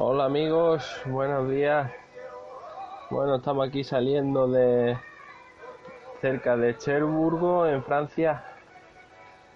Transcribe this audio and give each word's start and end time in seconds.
Hola 0.00 0.26
amigos, 0.26 1.02
buenos 1.06 1.50
días. 1.50 1.90
Bueno, 3.10 3.34
estamos 3.34 3.66
aquí 3.66 3.82
saliendo 3.82 4.46
de 4.46 4.96
cerca 6.20 6.56
de 6.56 6.76
Cherburgo, 6.76 7.66
en 7.66 7.82
Francia. 7.82 8.44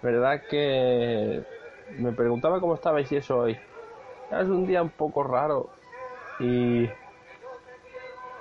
Verdad 0.01 0.41
que 0.49 1.45
me 1.97 2.11
preguntaba 2.11 2.59
cómo 2.59 2.73
estabais 2.73 3.09
y 3.13 3.15
eso 3.15 3.37
hoy. 3.37 3.57
Es 4.31 4.49
un 4.49 4.67
día 4.67 4.81
un 4.81 4.89
poco 4.89 5.23
raro 5.23 5.69
y 6.41 6.89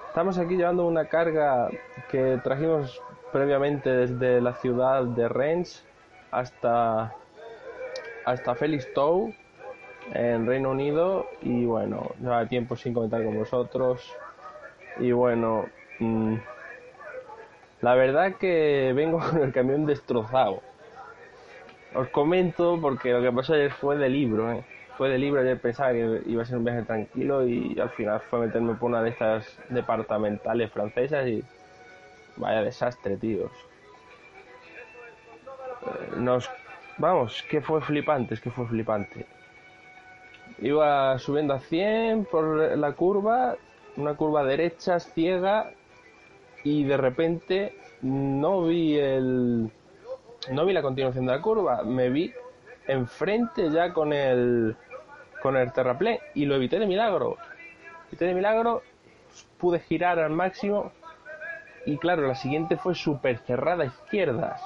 estamos 0.09 0.39
aquí 0.39 0.57
llevando 0.57 0.85
una 0.85 1.05
carga 1.05 1.69
que 2.11 2.41
trajimos 2.43 3.01
previamente 3.31 3.91
desde 3.91 4.41
la 4.41 4.55
ciudad 4.55 5.05
de 5.05 5.29
Rennes 5.29 5.87
hasta 6.33 7.15
hasta 8.25 8.57
Felixstowe 8.57 9.33
en 10.13 10.47
Reino 10.47 10.71
Unido 10.71 11.27
y 11.43 11.65
bueno, 11.65 12.11
lleva 12.21 12.47
tiempo 12.47 12.77
sin 12.77 12.95
comentar 12.95 13.23
con 13.25 13.37
vosotros 13.37 14.13
y 14.99 15.13
bueno, 15.13 15.67
mm, 15.99 16.35
la 17.81 17.95
verdad 17.95 18.35
que 18.35 18.93
vengo 18.95 19.19
con 19.31 19.43
el 19.43 19.53
camión 19.53 19.87
destrozado. 19.87 20.63
Os 21.95 22.09
comento 22.09 22.79
porque 22.81 23.13
lo 23.13 23.21
que 23.21 23.33
pasó 23.33 23.55
ayer 23.55 23.71
fue 23.71 23.97
de 23.97 24.09
libro, 24.09 24.51
¿eh? 24.53 24.65
fue 24.97 25.11
de 25.11 25.19
libro, 25.19 25.41
ayer 25.41 25.61
pensaba 25.61 25.93
que 25.93 26.23
iba 26.27 26.43
a 26.43 26.47
ser 26.47 26.57
un 26.57 26.65
viaje 26.65 26.83
tranquilo 26.83 27.47
y 27.47 27.79
al 27.79 27.91
final 27.91 28.21
fue 28.21 28.41
meterme 28.41 28.75
por 28.75 28.91
una 28.91 29.03
de 29.03 29.11
estas 29.11 29.59
departamentales 29.69 30.71
francesas 30.71 31.27
y 31.27 31.45
vaya 32.37 32.63
desastre, 32.63 33.17
tíos. 33.17 33.51
Eh, 35.83 36.17
nos, 36.17 36.51
vamos, 36.97 37.43
que 37.51 37.61
fue 37.61 37.83
flipante, 37.83 38.35
es 38.35 38.41
que 38.41 38.51
fue 38.51 38.67
flipante 38.67 39.27
Iba 40.59 41.19
subiendo 41.19 41.55
a 41.55 41.61
100 41.61 42.27
por 42.27 42.77
la 42.79 42.93
curva, 42.93 43.57
una 43.97 44.15
curva 44.15 44.45
derecha, 44.45 45.01
ciega, 45.01 45.73
y 46.65 46.85
de 46.85 46.97
repente 46.97 47.77
no 48.03 48.63
vi 48.63 48.97
el. 48.97 49.71
No 50.51 50.65
vi 50.65 50.73
la 50.73 50.83
continuación 50.83 51.27
de 51.27 51.33
la 51.33 51.43
curva, 51.43 51.83
me 51.83 52.11
vi 52.11 52.33
enfrente 52.87 53.71
ya 53.71 53.93
con 53.93 54.13
el. 54.13 54.77
con 55.43 55.57
el 55.57 55.73
terraplén 55.73 56.19
y 56.35 56.45
lo 56.45 56.55
evité 56.55 56.79
de 56.79 56.87
milagro. 56.87 57.37
Evité 58.09 58.27
de 58.27 58.35
milagro, 58.35 58.83
pude 59.59 59.81
girar 59.81 60.19
al 60.19 60.31
máximo 60.31 60.93
y 61.85 61.99
claro, 61.99 62.27
la 62.27 62.35
siguiente 62.35 62.77
fue 62.77 62.95
súper 62.95 63.39
cerrada 63.39 63.85
izquierdas. 63.85 64.63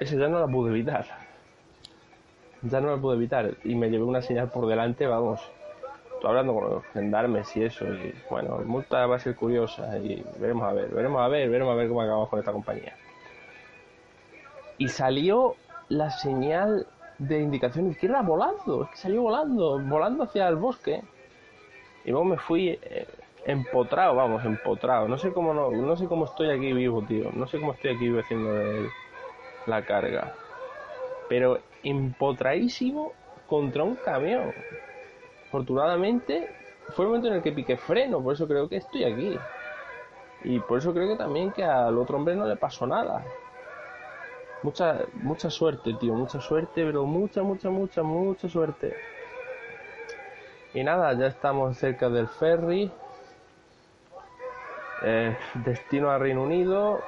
Esa 0.00 0.16
ya 0.16 0.28
no 0.28 0.40
la 0.40 0.48
pude 0.48 0.70
evitar 0.70 1.25
ya 2.62 2.80
no 2.80 2.88
lo 2.88 3.00
pude 3.00 3.16
evitar 3.16 3.54
y 3.64 3.74
me 3.74 3.90
llevé 3.90 4.04
una 4.04 4.22
señal 4.22 4.50
por 4.50 4.66
delante, 4.66 5.06
vamos, 5.06 5.40
estoy 6.14 6.30
hablando 6.30 6.54
con 6.54 6.70
los 6.70 6.84
gendarmes 6.86 7.56
y 7.56 7.64
eso, 7.64 7.84
y 7.86 8.14
bueno, 8.30 8.58
multa 8.64 9.06
va 9.06 9.16
a 9.16 9.18
ser 9.18 9.36
curiosa 9.36 9.98
y 9.98 10.24
veremos 10.38 10.64
a 10.64 10.72
ver, 10.72 10.88
veremos 10.88 11.20
a 11.20 11.28
ver, 11.28 11.48
veremos 11.48 11.72
a 11.72 11.76
ver 11.76 11.88
cómo 11.88 12.02
acabamos 12.02 12.28
con 12.28 12.38
esta 12.38 12.52
compañía. 12.52 12.96
Y 14.78 14.88
salió 14.88 15.56
la 15.88 16.10
señal 16.10 16.86
de 17.18 17.40
indicación 17.40 17.90
izquierda 17.90 18.22
volando, 18.22 18.84
es 18.84 18.90
que 18.90 18.96
salió 18.96 19.22
volando, 19.22 19.78
volando 19.80 20.24
hacia 20.24 20.48
el 20.48 20.56
bosque. 20.56 21.02
Y 22.04 22.10
luego 22.10 22.26
me 22.26 22.36
fui 22.36 22.78
eh, 22.82 23.06
empotrado, 23.46 24.14
vamos, 24.14 24.44
empotrado. 24.44 25.08
No 25.08 25.16
sé 25.16 25.32
cómo 25.32 25.54
no, 25.54 25.70
no 25.70 25.96
sé 25.96 26.06
cómo 26.06 26.26
estoy 26.26 26.50
aquí 26.50 26.72
vivo, 26.74 27.02
tío. 27.02 27.30
No 27.32 27.46
sé 27.46 27.58
cómo 27.58 27.72
estoy 27.72 27.94
aquí 27.94 28.04
vivo 28.04 28.20
haciendo 28.20 28.52
la 29.66 29.82
carga 29.82 30.34
pero 31.28 31.58
empotradísimo 31.88 33.12
contra 33.46 33.84
un 33.84 33.94
camión. 33.96 34.52
Afortunadamente 35.48 36.50
fue 36.90 37.04
el 37.04 37.08
momento 37.08 37.28
en 37.28 37.34
el 37.34 37.42
que 37.42 37.52
piqué 37.52 37.76
freno, 37.76 38.22
por 38.22 38.34
eso 38.34 38.46
creo 38.46 38.68
que 38.68 38.76
estoy 38.76 39.04
aquí. 39.04 39.38
Y 40.44 40.60
por 40.60 40.78
eso 40.78 40.92
creo 40.92 41.08
que 41.08 41.16
también 41.16 41.52
que 41.52 41.64
al 41.64 41.96
otro 41.98 42.16
hombre 42.16 42.36
no 42.36 42.46
le 42.46 42.56
pasó 42.56 42.86
nada. 42.86 43.24
Mucha, 44.62 45.00
mucha 45.14 45.50
suerte, 45.50 45.94
tío, 45.94 46.14
mucha 46.14 46.40
suerte, 46.40 46.84
pero 46.84 47.04
mucha, 47.04 47.42
mucha, 47.42 47.70
mucha, 47.70 48.02
mucha 48.02 48.48
suerte. 48.48 48.96
Y 50.74 50.82
nada, 50.82 51.12
ya 51.14 51.26
estamos 51.26 51.76
cerca 51.78 52.08
del 52.08 52.28
ferry. 52.28 52.90
Eh, 55.02 55.36
destino 55.54 56.10
a 56.10 56.18
Reino 56.18 56.42
Unido. 56.42 57.00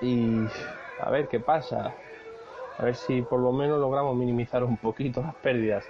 Y 0.00 0.44
a 1.00 1.10
ver 1.10 1.28
qué 1.28 1.40
pasa. 1.40 1.94
A 2.78 2.84
ver 2.84 2.94
si 2.94 3.22
por 3.22 3.40
lo 3.40 3.52
menos 3.52 3.80
logramos 3.80 4.14
minimizar 4.16 4.62
un 4.62 4.76
poquito 4.76 5.22
las 5.22 5.34
pérdidas. 5.36 5.84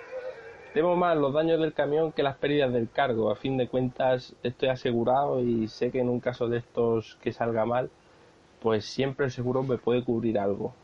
Temo 0.72 0.94
más 0.94 1.16
los 1.16 1.32
daños 1.32 1.58
del 1.58 1.72
camión 1.72 2.12
que 2.12 2.22
las 2.22 2.36
pérdidas 2.36 2.72
del 2.72 2.90
cargo. 2.90 3.30
A 3.30 3.36
fin 3.36 3.56
de 3.56 3.66
cuentas 3.66 4.36
estoy 4.42 4.68
asegurado 4.68 5.40
y 5.40 5.68
sé 5.68 5.90
que 5.90 6.00
en 6.00 6.08
un 6.08 6.20
caso 6.20 6.48
de 6.48 6.58
estos 6.58 7.16
que 7.22 7.32
salga 7.32 7.64
mal, 7.64 7.90
pues 8.60 8.84
siempre 8.84 9.26
el 9.26 9.32
seguro 9.32 9.62
me 9.62 9.78
puede 9.78 10.04
cubrir 10.04 10.38
algo. 10.38 10.74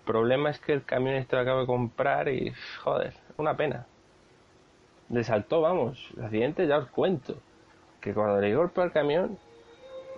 El 0.00 0.06
problema 0.06 0.50
es 0.50 0.58
que 0.58 0.72
el 0.72 0.84
camión 0.84 1.14
este 1.16 1.36
lo 1.36 1.42
acabo 1.42 1.60
de 1.60 1.66
comprar 1.66 2.28
y 2.28 2.52
joder, 2.82 3.14
una 3.36 3.56
pena. 3.56 3.86
Le 5.10 5.22
saltó, 5.22 5.60
vamos, 5.60 6.10
el 6.16 6.24
accidente 6.24 6.66
ya 6.66 6.78
os 6.78 6.88
cuento. 6.88 7.36
Que 8.00 8.14
cuando 8.14 8.40
le 8.40 8.54
golpe 8.54 8.80
al 8.82 8.90
camión 8.92 9.38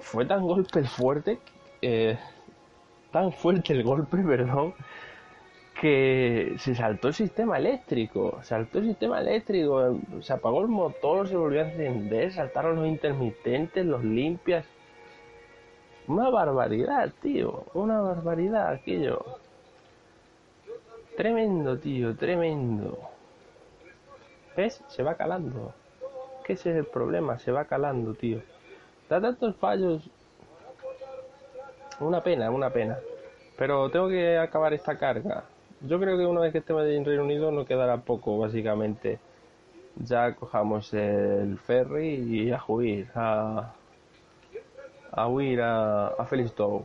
fue 0.00 0.24
tan 0.24 0.42
golpe 0.42 0.84
fuerte 0.84 1.38
que 1.80 2.18
tan 3.16 3.32
fuerte 3.32 3.72
el 3.72 3.82
golpe, 3.82 4.18
perdón, 4.34 4.74
que 5.80 6.54
se 6.58 6.74
saltó 6.74 7.08
el 7.08 7.14
sistema 7.14 7.56
eléctrico, 7.56 8.40
saltó 8.42 8.78
el 8.78 8.88
sistema 8.88 9.20
eléctrico, 9.20 9.98
se 10.20 10.34
apagó 10.34 10.60
el 10.60 10.68
motor, 10.68 11.26
se 11.26 11.34
volvió 11.34 11.62
a 11.62 11.68
encender, 11.68 12.30
saltaron 12.30 12.76
los 12.76 12.86
intermitentes, 12.86 13.86
los 13.86 14.04
limpias. 14.04 14.66
Una 16.06 16.28
barbaridad, 16.28 17.10
tío, 17.22 17.64
una 17.72 18.02
barbaridad 18.02 18.68
aquello. 18.68 19.24
Tremendo, 21.16 21.78
tío, 21.78 22.14
tremendo. 22.14 22.98
¿Ves? 24.54 24.84
Se 24.88 25.02
va 25.02 25.14
calando. 25.14 25.72
¿Qué 26.44 26.52
ese 26.52 26.70
es 26.70 26.76
el 26.76 26.84
problema? 26.84 27.38
Se 27.38 27.50
va 27.50 27.64
calando, 27.64 28.12
tío. 28.12 28.42
Da 29.08 29.22
tantos 29.22 29.56
fallos 29.56 30.10
una 32.00 32.22
pena, 32.22 32.50
una 32.50 32.70
pena. 32.70 32.98
Pero 33.56 33.90
tengo 33.90 34.08
que 34.08 34.38
acabar 34.38 34.74
esta 34.74 34.96
carga. 34.96 35.44
Yo 35.80 35.98
creo 35.98 36.16
que 36.16 36.26
una 36.26 36.40
vez 36.40 36.52
que 36.52 36.58
estemos 36.58 36.86
en 36.86 37.04
Reino 37.04 37.24
Unido 37.24 37.50
no 37.50 37.64
quedará 37.64 37.98
poco, 37.98 38.38
básicamente. 38.38 39.18
Ya 39.96 40.34
cojamos 40.34 40.92
el 40.92 41.58
ferry 41.58 42.14
y 42.14 42.52
a 42.52 42.62
huir, 42.66 43.08
a, 43.14 43.72
a 45.10 45.28
huir 45.28 45.60
a, 45.62 46.08
a 46.08 46.26
Felixstowe. 46.26 46.84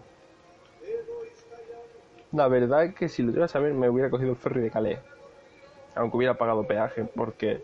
La 2.32 2.48
verdad 2.48 2.86
es 2.86 2.96
que 2.96 3.10
si 3.10 3.22
lo 3.22 3.32
iba 3.32 3.46
a 3.46 3.50
saber 3.50 3.74
me 3.74 3.90
hubiera 3.90 4.10
cogido 4.10 4.32
el 4.32 4.38
ferry 4.38 4.62
de 4.62 4.72
Calais. 4.72 5.00
Aunque 5.96 6.16
hubiera 6.16 6.36
pagado 6.36 6.66
peaje, 6.66 7.04
porque 7.04 7.62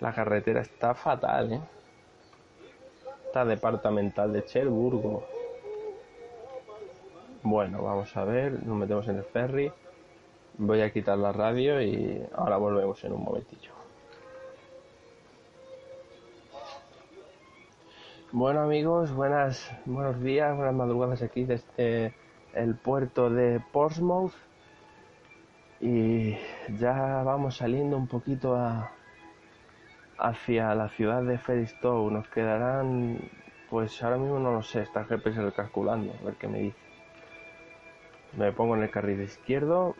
la 0.00 0.12
carretera 0.12 0.60
está 0.60 0.94
fatal, 0.94 1.54
¿eh? 1.54 1.60
Está 3.24 3.46
departamental 3.46 4.30
de 4.30 4.44
Cherburgo. 4.44 5.24
Bueno, 7.44 7.82
vamos 7.82 8.16
a 8.16 8.24
ver, 8.24 8.64
nos 8.64 8.76
metemos 8.76 9.08
en 9.08 9.16
el 9.16 9.24
ferry. 9.24 9.72
Voy 10.58 10.80
a 10.80 10.92
quitar 10.92 11.18
la 11.18 11.32
radio 11.32 11.82
y 11.82 12.24
ahora 12.36 12.56
volvemos 12.56 13.02
en 13.02 13.12
un 13.14 13.24
momentillo. 13.24 13.72
Bueno 18.30 18.60
amigos, 18.60 19.12
buenas, 19.12 19.76
buenos 19.86 20.22
días, 20.22 20.56
buenas 20.56 20.74
madrugadas 20.74 21.20
aquí 21.22 21.42
desde 21.42 22.14
el 22.54 22.76
puerto 22.76 23.28
de 23.28 23.60
Portsmouth 23.72 24.34
y 25.80 26.36
ya 26.78 27.24
vamos 27.24 27.56
saliendo 27.56 27.96
un 27.96 28.06
poquito 28.06 28.54
a, 28.54 28.92
hacia 30.16 30.76
la 30.76 30.88
ciudad 30.90 31.24
de 31.24 31.38
Felixstowe. 31.38 32.08
Nos 32.12 32.28
quedarán, 32.28 33.18
pues 33.68 34.00
ahora 34.00 34.16
mismo 34.16 34.38
no 34.38 34.52
lo 34.52 34.62
sé, 34.62 34.82
está 34.82 35.04
GPS 35.04 35.52
calculando, 35.56 36.12
a 36.20 36.24
ver 36.24 36.34
qué 36.36 36.46
me 36.46 36.60
dice 36.60 36.91
me 38.36 38.52
pongo 38.52 38.76
en 38.76 38.82
el 38.82 38.90
carril 38.90 39.20
izquierdo. 39.20 39.94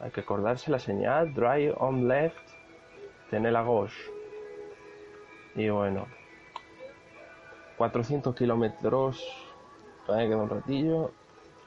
Hay 0.00 0.10
que 0.10 0.20
acordarse 0.20 0.70
la 0.70 0.78
señal. 0.78 1.34
Drive 1.34 1.74
on 1.78 2.08
left. 2.08 2.36
Tener 3.30 3.52
la 3.52 3.62
gauche. 3.62 3.96
Y 5.54 5.68
bueno. 5.68 6.06
400 7.76 8.34
kilómetros. 8.34 9.24
Todavía 10.06 10.28
queda 10.28 10.38
un 10.38 10.50
ratillo. 10.50 11.12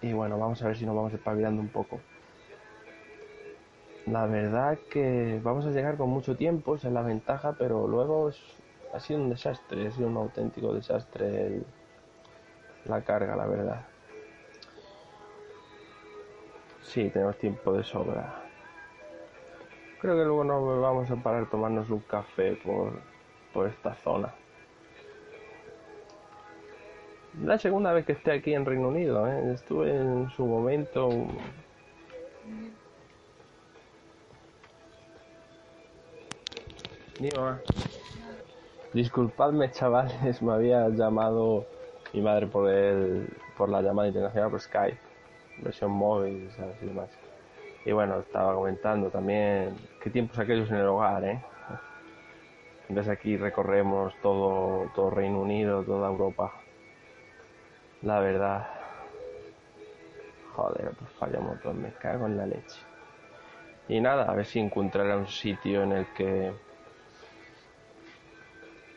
Y 0.02 0.14
bueno 0.14 0.40
vamos 0.40 0.62
a 0.64 0.68
ver 0.68 0.76
si 0.76 0.86
nos 0.86 0.96
vamos 0.96 1.14
espabilando 1.14 1.62
un 1.62 1.70
poco. 1.70 2.00
La 4.08 4.26
verdad 4.26 4.80
que 4.90 5.40
vamos 5.44 5.66
a 5.68 5.70
llegar 5.70 5.96
con 5.96 6.10
mucho 6.10 6.36
tiempo 6.36 6.76
esa 6.76 6.88
es 6.88 6.94
la 6.94 7.04
ventaja 7.04 7.54
pero 7.58 7.88
luego 7.88 8.32
ha 8.94 9.00
sido 9.00 9.22
un 9.22 9.30
desastre 9.30 9.88
ha 9.88 9.92
sido 9.92 10.08
un 10.08 10.18
auténtico 10.18 10.74
desastre 10.74 11.62
la 12.86 13.02
carga 13.04 13.36
la 13.36 13.46
verdad 13.46 13.91
Sí, 16.92 17.10
tenemos 17.10 17.38
tiempo 17.38 17.72
de 17.72 17.86
sobra. 17.86 18.44
Creo 20.02 20.14
que 20.18 20.26
luego 20.26 20.44
nos 20.44 20.82
vamos 20.82 21.10
a 21.10 21.16
parar 21.16 21.44
a 21.44 21.50
tomarnos 21.50 21.90
un 21.90 22.02
café 22.02 22.58
por, 22.58 23.00
por 23.54 23.70
esta 23.70 23.96
zona. 23.96 24.34
La 27.46 27.58
segunda 27.58 27.94
vez 27.94 28.06
que 28.06 28.12
esté 28.12 28.34
aquí 28.34 28.54
en 28.54 28.66
Reino 28.66 28.90
Unido, 28.90 29.26
¿eh? 29.26 29.54
estuve 29.54 29.96
en 29.96 30.30
su 30.32 30.46
momento. 30.46 31.08
Disculpadme, 38.92 39.72
chavales, 39.72 40.42
me 40.42 40.52
había 40.52 40.90
llamado 40.90 41.66
mi 42.12 42.20
madre 42.20 42.48
por 42.48 42.70
el, 42.70 43.30
por 43.58 43.70
la 43.70 43.82
llamada 43.82 44.10
internacional 44.10 44.52
por 44.52 44.60
Skype, 44.60 45.11
versión 45.62 45.92
móvil 45.92 46.50
y 46.82 46.86
demás. 46.86 47.10
Y 47.86 47.92
bueno, 47.92 48.20
estaba 48.20 48.54
comentando 48.54 49.10
también 49.10 49.76
qué 50.02 50.10
tiempos 50.10 50.38
aquellos 50.38 50.70
en 50.70 50.78
el 50.78 50.88
hogar, 50.88 51.24
¿eh? 51.24 51.42
Desde 52.90 53.12
aquí 53.12 53.38
recorremos 53.38 54.14
todo, 54.22 54.92
todo 54.94 55.10
Reino 55.10 55.40
Unido, 55.40 55.84
toda 55.84 56.10
Europa. 56.10 56.52
La 58.02 58.20
verdad. 58.20 58.68
Joder, 60.56 60.92
pues 61.00 61.12
falla 61.12 61.40
un 61.40 61.82
me 61.82 61.92
cago 61.94 62.26
en 62.26 62.38
la 62.38 62.46
leche. 62.46 62.82
Y 63.88 64.02
nada, 64.02 64.30
a 64.30 64.36
ver 64.36 64.46
si 64.46 64.60
encontraré 64.60 65.16
un 65.16 65.28
sitio 65.28 65.84
en 65.84 65.94
el 65.94 66.06
que 66.14 66.52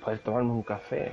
poder 0.02 0.18
tomarme 0.18 0.50
un 0.50 0.62
café. 0.62 1.12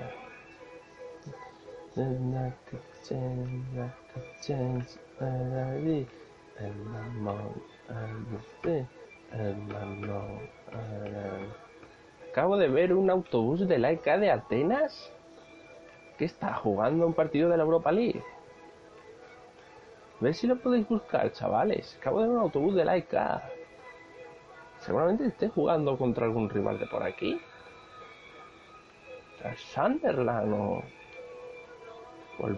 Acabo 12.31 12.57
de 12.57 12.67
ver 12.67 12.93
un 12.93 13.09
autobús 13.09 13.67
de 13.67 13.77
la 13.77 13.91
ECA 13.91 14.17
de 14.17 14.31
Atenas 14.31 15.11
que 16.17 16.25
está 16.25 16.53
jugando 16.53 17.05
un 17.07 17.13
partido 17.13 17.49
de 17.49 17.57
la 17.57 17.63
Europa 17.63 17.91
League. 17.91 18.23
Ver 20.19 20.33
si 20.35 20.47
lo 20.47 20.57
podéis 20.57 20.87
buscar, 20.87 21.31
chavales. 21.31 21.97
Acabo 21.99 22.21
de 22.21 22.27
ver 22.27 22.35
un 22.35 22.41
autobús 22.43 22.75
de 22.75 22.85
la 22.85 22.95
ECA. 22.95 23.49
Seguramente 24.79 25.25
esté 25.25 25.49
jugando 25.49 25.97
contra 25.97 26.25
algún 26.25 26.49
rival 26.49 26.79
de 26.79 26.87
por 26.87 27.03
aquí. 27.03 27.39
Sunderland 29.73 30.53
o, 30.53 30.83
el 32.47 32.55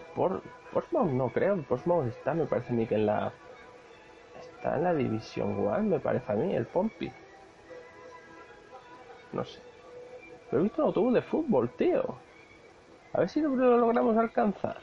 Portsmouth, 0.73 1.11
no 1.11 1.29
creo. 1.29 1.61
Portsmouth 1.63 2.07
está, 2.07 2.33
me 2.33 2.45
parece 2.45 2.73
a 2.73 2.75
mí 2.75 2.87
que 2.87 2.95
en 2.95 3.05
la. 3.05 3.31
Está 4.39 4.77
en 4.77 4.83
la 4.83 4.93
División 4.93 5.67
One, 5.67 5.89
me 5.89 5.99
parece 5.99 6.31
a 6.31 6.35
mí, 6.35 6.55
el 6.55 6.65
Pompi. 6.65 7.11
No 9.31 9.43
sé. 9.43 9.59
Pero 10.49 10.61
he 10.61 10.63
visto 10.63 10.81
un 10.81 10.87
autobús 10.87 11.13
de 11.13 11.21
fútbol, 11.21 11.69
tío. 11.71 12.15
A 13.13 13.19
ver 13.19 13.29
si 13.29 13.41
lo, 13.41 13.55
logramos 13.55 14.17
alcanzar. 14.17 14.77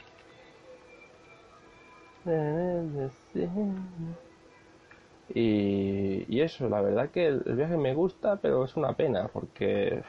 Y, 5.32 6.24
y, 6.28 6.40
eso, 6.40 6.68
la 6.68 6.80
verdad 6.80 7.10
que 7.10 7.26
el, 7.28 7.40
viaje 7.40 7.76
me 7.76 7.94
gusta, 7.94 8.36
pero 8.36 8.64
es 8.64 8.76
una 8.76 8.92
pena 8.94 9.28
porque 9.28 10.02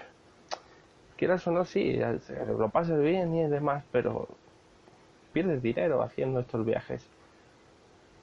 quieras 1.15 1.45
o 1.47 1.51
no, 1.51 1.63
sí, 1.63 1.99
lo 2.47 2.69
pasas 2.69 2.99
bien 2.99 3.33
y 3.35 3.47
demás, 3.47 3.83
pero 3.91 4.27
pierdes 5.33 5.61
dinero 5.61 6.01
haciendo 6.01 6.39
estos 6.39 6.65
viajes. 6.65 7.09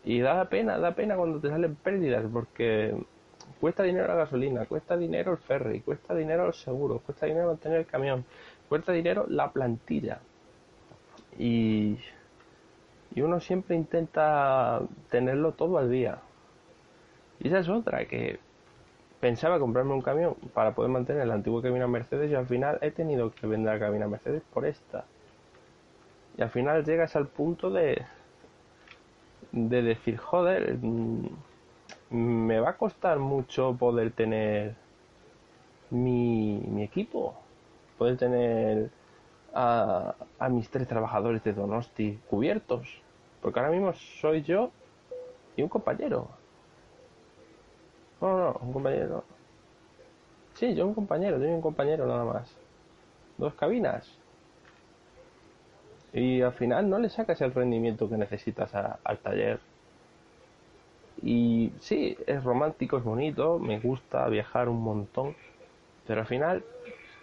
Y 0.04 0.20
da 0.20 0.48
pena, 0.48 0.78
da 0.78 0.94
pena 0.94 1.16
cuando 1.16 1.40
te 1.40 1.48
salen 1.48 1.74
pérdidas, 1.76 2.24
porque 2.32 2.94
cuesta 3.60 3.82
dinero 3.82 4.06
la 4.08 4.14
gasolina, 4.14 4.66
cuesta 4.66 4.96
dinero 4.96 5.32
el 5.32 5.38
ferry, 5.38 5.80
cuesta 5.80 6.14
dinero 6.14 6.46
el 6.46 6.54
seguro, 6.54 7.00
cuesta 7.00 7.26
dinero 7.26 7.48
mantener 7.48 7.80
el 7.80 7.86
camión, 7.86 8.24
cuesta 8.68 8.92
dinero 8.92 9.26
la 9.28 9.50
plantilla. 9.52 10.20
Y, 11.38 11.98
y 13.14 13.20
uno 13.20 13.40
siempre 13.40 13.76
intenta 13.76 14.80
tenerlo 15.10 15.52
todo 15.52 15.78
al 15.78 15.90
día. 15.90 16.18
Y 17.40 17.48
esa 17.48 17.58
es 17.60 17.68
otra, 17.68 18.04
que 18.06 18.38
pensaba 19.20 19.58
comprarme 19.58 19.94
un 19.94 20.02
camión 20.02 20.34
para 20.54 20.74
poder 20.74 20.90
mantener 20.90 21.22
el 21.22 21.30
antiguo 21.32 21.62
cabina 21.62 21.86
Mercedes 21.86 22.30
y 22.30 22.34
al 22.34 22.46
final 22.46 22.78
he 22.82 22.90
tenido 22.90 23.32
que 23.32 23.46
vender 23.46 23.74
la 23.74 23.80
cabina 23.80 24.08
Mercedes 24.08 24.42
por 24.52 24.66
esta. 24.66 25.04
Y 26.38 26.42
al 26.42 26.48
final 26.48 26.84
llegas 26.86 27.16
al 27.16 27.28
punto 27.28 27.70
de, 27.70 28.06
de 29.52 29.82
decir, 29.82 30.16
joder, 30.16 30.78
mm, 30.80 31.26
me 32.10 32.60
va 32.60 32.70
a 32.70 32.76
costar 32.78 33.18
mucho 33.18 33.76
poder 33.78 34.12
tener 34.12 34.76
mi, 35.90 36.60
mi 36.68 36.82
equipo, 36.82 37.34
poder 37.96 38.16
tener 38.18 38.90
a, 39.54 40.16
a 40.38 40.48
mis 40.48 40.70
tres 40.70 40.88
trabajadores 40.88 41.42
de 41.44 41.52
Donosti 41.52 42.18
cubiertos. 42.26 43.02
Porque 43.40 43.60
ahora 43.60 43.72
mismo 43.72 43.92
soy 43.94 44.42
yo 44.42 44.70
y 45.56 45.62
un 45.62 45.68
compañero. 45.68 46.28
No, 48.20 48.36
no, 48.38 48.52
un 48.60 48.72
compañero. 48.72 49.24
Sí, 50.52 50.74
yo 50.74 50.86
un 50.86 50.94
compañero, 50.94 51.38
yo 51.38 51.48
un 51.48 51.62
compañero 51.62 52.06
nada 52.06 52.24
más. 52.24 52.60
Dos 53.38 53.54
cabinas. 53.54 54.17
Y 56.12 56.40
al 56.40 56.52
final 56.52 56.88
no 56.88 56.98
le 56.98 57.08
sacas 57.10 57.40
el 57.40 57.52
rendimiento 57.52 58.08
que 58.08 58.16
necesitas 58.16 58.74
al 58.74 59.18
taller. 59.18 59.60
Y 61.22 61.72
sí, 61.80 62.16
es 62.26 62.42
romántico, 62.44 62.96
es 62.98 63.04
bonito, 63.04 63.58
me 63.58 63.78
gusta 63.80 64.28
viajar 64.28 64.68
un 64.68 64.80
montón. 64.82 65.36
Pero 66.06 66.20
al 66.20 66.26
final 66.26 66.64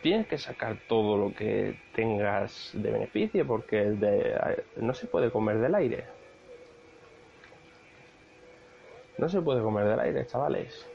tienes 0.03 0.27
que 0.27 0.37
sacar 0.37 0.77
todo 0.87 1.17
lo 1.17 1.33
que 1.33 1.79
tengas 1.95 2.71
de 2.73 2.91
beneficio 2.91 3.47
porque 3.47 3.97
no 4.77 4.93
se 4.93 5.07
puede 5.07 5.31
comer 5.31 5.59
del 5.59 5.73
aire. 5.75 6.05
No 9.17 9.29
se 9.29 9.41
puede 9.41 9.61
comer 9.61 9.87
del 9.87 9.99
aire, 9.99 10.27
chavales. 10.27 10.87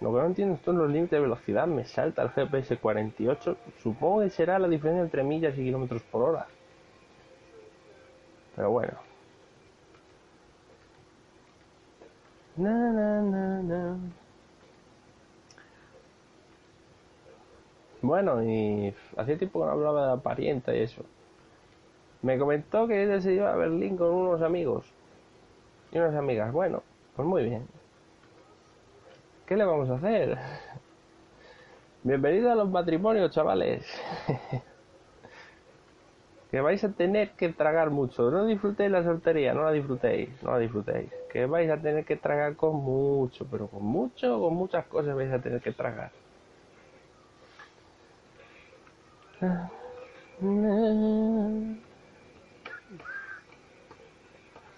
Lo 0.00 0.12
que 0.12 0.20
no 0.20 0.26
entiendo 0.26 0.54
es 0.54 0.66
los 0.66 0.90
límites 0.90 1.10
de 1.10 1.20
velocidad. 1.20 1.66
Me 1.66 1.84
salta 1.84 2.22
el 2.22 2.30
GPS 2.30 2.76
48. 2.78 3.56
Supongo 3.82 4.20
que 4.20 4.30
será 4.30 4.58
la 4.58 4.68
diferencia 4.68 5.02
entre 5.02 5.24
millas 5.24 5.58
y 5.58 5.64
kilómetros 5.64 6.02
por 6.02 6.22
hora. 6.22 6.46
Pero 8.54 8.70
bueno. 8.70 8.92
Bueno, 18.02 18.42
y 18.42 18.94
hace 19.16 19.36
tiempo 19.36 19.60
que 19.60 19.66
no 19.66 19.72
hablaba 19.72 20.16
de 20.16 20.22
la 20.34 20.74
y 20.74 20.78
eso. 20.80 21.04
Me 22.22 22.38
comentó 22.38 22.86
que 22.88 23.02
ella 23.02 23.20
se 23.20 23.34
iba 23.34 23.52
a 23.52 23.56
Berlín 23.56 23.96
con 23.96 24.12
unos 24.12 24.42
amigos 24.42 24.86
y 25.92 25.98
unas 25.98 26.14
amigas. 26.14 26.52
Bueno, 26.52 26.82
pues 27.14 27.26
muy 27.26 27.44
bien. 27.44 27.77
¿Qué 29.48 29.56
le 29.56 29.64
vamos 29.64 29.88
a 29.88 29.94
hacer? 29.94 30.36
Bienvenido 32.02 32.52
a 32.52 32.54
los 32.54 32.68
matrimonios, 32.68 33.30
chavales. 33.30 33.82
que 36.50 36.60
vais 36.60 36.84
a 36.84 36.92
tener 36.92 37.30
que 37.30 37.48
tragar 37.48 37.88
mucho. 37.88 38.30
No 38.30 38.44
disfrutéis 38.44 38.90
la 38.90 39.02
soltería, 39.02 39.54
no 39.54 39.62
la 39.64 39.72
disfrutéis, 39.72 40.28
no 40.42 40.50
la 40.50 40.58
disfrutéis. 40.58 41.10
Que 41.32 41.46
vais 41.46 41.70
a 41.70 41.78
tener 41.78 42.04
que 42.04 42.16
tragar 42.16 42.56
con 42.56 42.76
mucho, 42.76 43.46
pero 43.50 43.68
con 43.68 43.84
mucho, 43.84 44.38
con 44.38 44.52
muchas 44.52 44.84
cosas 44.84 45.16
vais 45.16 45.32
a 45.32 45.38
tener 45.38 45.62
que 45.62 45.72
tragar. 45.72 46.10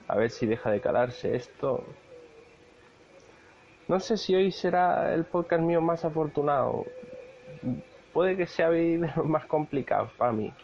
A 0.07 0.15
ver 0.15 0.31
si 0.31 0.47
deja 0.47 0.71
de 0.71 0.81
calarse 0.81 1.35
esto. 1.35 1.85
No 3.91 3.99
sé 3.99 4.17
si 4.17 4.37
hoy 4.37 4.53
será 4.53 5.13
el 5.13 5.25
podcast 5.25 5.65
mío 5.65 5.81
más 5.81 6.05
afortunado. 6.05 6.85
Puede 8.13 8.37
que 8.37 8.47
sea 8.47 8.71
los 8.71 9.27
más 9.27 9.47
complicado 9.47 10.13
para 10.17 10.31
mí. 10.31 10.55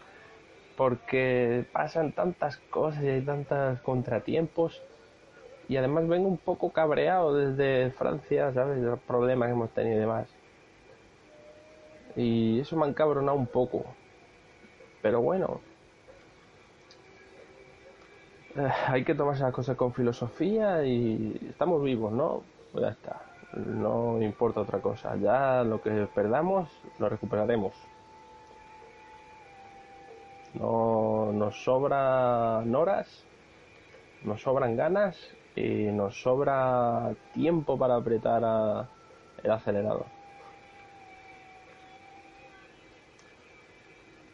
Porque 0.76 1.64
pasan 1.72 2.12
tantas 2.12 2.58
cosas 2.70 3.02
y 3.02 3.08
hay 3.08 3.22
tantos 3.22 3.80
contratiempos. 3.80 4.80
Y 5.68 5.76
además 5.76 6.06
vengo 6.06 6.28
un 6.28 6.38
poco 6.38 6.70
cabreado 6.70 7.34
desde 7.34 7.90
Francia, 7.90 8.52
¿sabes? 8.52 8.78
Los 8.78 9.00
problemas 9.00 9.48
que 9.48 9.54
hemos 9.54 9.70
tenido 9.70 9.96
y 9.96 10.00
demás. 10.00 10.28
Y 12.14 12.60
eso 12.60 12.76
me 12.76 12.84
ha 12.84 12.88
encabronado 12.88 13.36
un 13.36 13.48
poco. 13.48 13.86
Pero 15.02 15.20
bueno, 15.20 15.60
eh, 18.54 18.70
hay 18.86 19.02
que 19.02 19.16
tomarse 19.16 19.42
las 19.42 19.52
cosas 19.52 19.76
con 19.76 19.92
filosofía 19.92 20.84
y 20.84 21.40
estamos 21.50 21.82
vivos, 21.82 22.12
¿no? 22.12 22.55
Pues 22.76 22.84
ya 22.84 22.92
está. 22.92 23.22
No 23.54 24.20
importa 24.20 24.60
otra 24.60 24.80
cosa. 24.80 25.16
Ya 25.16 25.64
lo 25.64 25.80
que 25.80 26.06
perdamos 26.14 26.68
lo 26.98 27.08
recuperaremos. 27.08 27.72
No 30.52 31.32
nos 31.32 31.64
sobran 31.64 32.74
horas, 32.74 33.24
nos 34.24 34.42
sobran 34.42 34.76
ganas 34.76 35.16
y 35.54 35.86
nos 35.86 36.20
sobra 36.20 37.14
tiempo 37.32 37.78
para 37.78 37.96
apretar 37.96 38.44
a, 38.44 38.86
el 39.42 39.50
acelerador. 39.50 40.04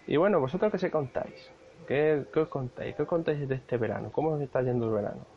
Y 0.09 0.17
bueno, 0.17 0.41
vosotros 0.41 0.73
qué 0.73 0.79
se 0.79 0.91
contáis? 0.91 1.53
¿Qué, 1.87 2.25
¿Qué, 2.35 2.41
os 2.41 2.49
contáis? 2.49 2.97
¿Qué 2.97 3.03
os 3.03 3.09
contáis 3.09 3.49
de 3.49 3.55
este 3.55 3.77
verano? 3.77 4.11
¿Cómo 4.11 4.31
os 4.31 4.41
está 4.41 4.63
yendo 4.63 4.87
el 4.87 4.95
verano? 4.95 5.32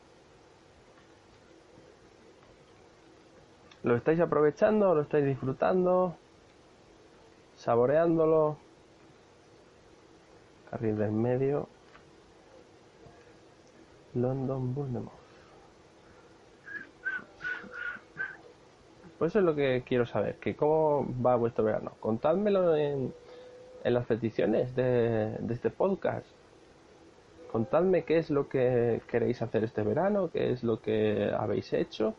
¿Lo 3.86 3.96
estáis 3.96 4.20
aprovechando? 4.20 4.96
¿Lo 4.96 5.02
estáis 5.04 5.26
disfrutando? 5.26 6.16
¿Saboreándolo? 7.56 8.58
Carril 10.72 10.98
del 10.98 11.12
medio. 11.12 11.70
London 14.16 14.74
Bournemouth. 14.74 15.12
Pues 19.20 19.34
eso 19.34 19.40
es 19.40 19.46
lo 19.46 19.54
que 19.54 19.84
quiero 19.86 20.08
saber, 20.08 20.38
que 20.38 20.56
cómo 20.56 21.08
va 21.24 21.36
vuestro 21.36 21.64
verano. 21.64 21.92
Contádmelo 22.00 22.76
en, 22.76 23.14
en 23.84 23.94
las 23.94 24.08
peticiones 24.08 24.76
de, 24.76 25.38
de, 25.38 25.54
este 25.54 25.70
podcast. 25.70 26.26
Contadme 27.52 28.04
qué 28.04 28.18
es 28.18 28.32
lo 28.32 28.50
que 28.50 29.04
queréis 29.08 29.44
hacer 29.44 29.64
este 29.64 29.84
verano, 29.84 30.32
qué 30.34 30.52
es 30.52 30.64
lo 30.64 30.82
que 30.82 31.32
habéis 31.38 31.72
hecho. 31.72 32.16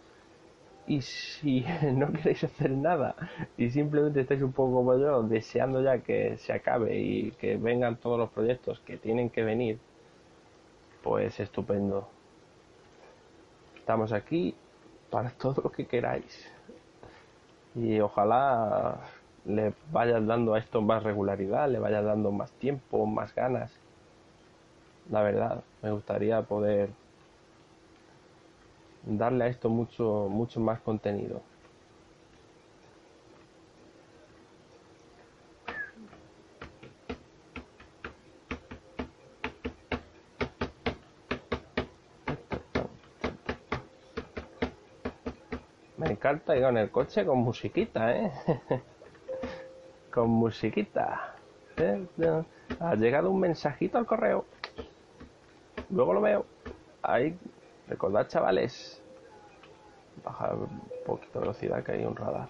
Y 0.86 1.02
si 1.02 1.64
no 1.94 2.12
queréis 2.12 2.44
hacer 2.44 2.70
nada 2.70 3.16
y 3.56 3.70
simplemente 3.70 4.20
estáis 4.20 4.42
un 4.42 4.52
poco 4.52 4.74
como 4.74 4.96
yo, 4.96 5.22
deseando 5.22 5.82
ya 5.82 5.98
que 5.98 6.36
se 6.38 6.52
acabe 6.52 6.98
y 6.98 7.30
que 7.32 7.56
vengan 7.56 7.96
todos 7.96 8.18
los 8.18 8.30
proyectos 8.30 8.80
que 8.80 8.96
tienen 8.96 9.30
que 9.30 9.42
venir, 9.42 9.78
pues 11.02 11.40
estupendo. 11.40 12.08
Estamos 13.76 14.12
aquí 14.12 14.54
para 15.10 15.30
todo 15.38 15.62
lo 15.64 15.70
que 15.70 15.86
queráis 15.86 16.52
y 17.74 18.00
ojalá 18.00 18.96
le 19.44 19.74
vayas 19.92 20.26
dando 20.26 20.54
a 20.54 20.58
esto 20.58 20.80
más 20.80 21.02
regularidad, 21.02 21.68
le 21.68 21.78
vayas 21.78 22.04
dando 22.04 22.32
más 22.32 22.50
tiempo, 22.52 23.06
más 23.06 23.34
ganas. 23.34 23.72
La 25.10 25.22
verdad, 25.22 25.62
me 25.82 25.92
gustaría 25.92 26.42
poder 26.42 26.90
darle 29.06 29.44
a 29.44 29.46
esto 29.48 29.68
mucho, 29.70 30.28
mucho 30.28 30.60
más 30.60 30.80
contenido. 30.80 31.40
Me 45.96 46.12
encanta 46.12 46.56
ir 46.56 46.64
en 46.64 46.76
el 46.76 46.90
coche 46.90 47.24
con 47.24 47.38
musiquita, 47.38 48.14
¿eh? 48.14 48.32
con 50.12 50.28
musiquita. 50.30 51.34
Ha 52.80 52.94
llegado 52.96 53.30
un 53.30 53.40
mensajito 53.40 53.98
al 53.98 54.06
correo. 54.06 54.44
Luego 55.90 56.12
lo 56.14 56.20
veo. 56.20 56.46
Ahí, 57.02 57.38
recordad, 57.88 58.28
chavales. 58.28 59.02
Bajar 60.24 60.54
un 60.54 60.82
poquito 61.04 61.34
de 61.34 61.40
velocidad 61.40 61.84
que 61.84 61.92
hay 61.92 62.04
un 62.04 62.16
radar. 62.16 62.48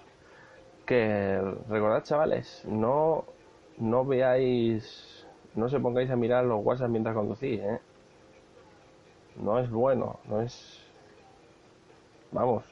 Que 0.84 1.40
recordad, 1.68 2.04
chavales, 2.04 2.64
no, 2.64 3.24
no 3.78 4.04
veáis, 4.04 5.26
no 5.54 5.68
se 5.68 5.80
pongáis 5.80 6.10
a 6.10 6.16
mirar 6.16 6.44
los 6.44 6.64
WhatsApp 6.64 6.90
mientras 6.90 7.14
conducís, 7.14 7.60
¿eh? 7.60 7.80
No 9.36 9.58
es 9.58 9.68
bueno, 9.68 10.20
no 10.28 10.40
es. 10.40 10.80
Vamos, 12.30 12.64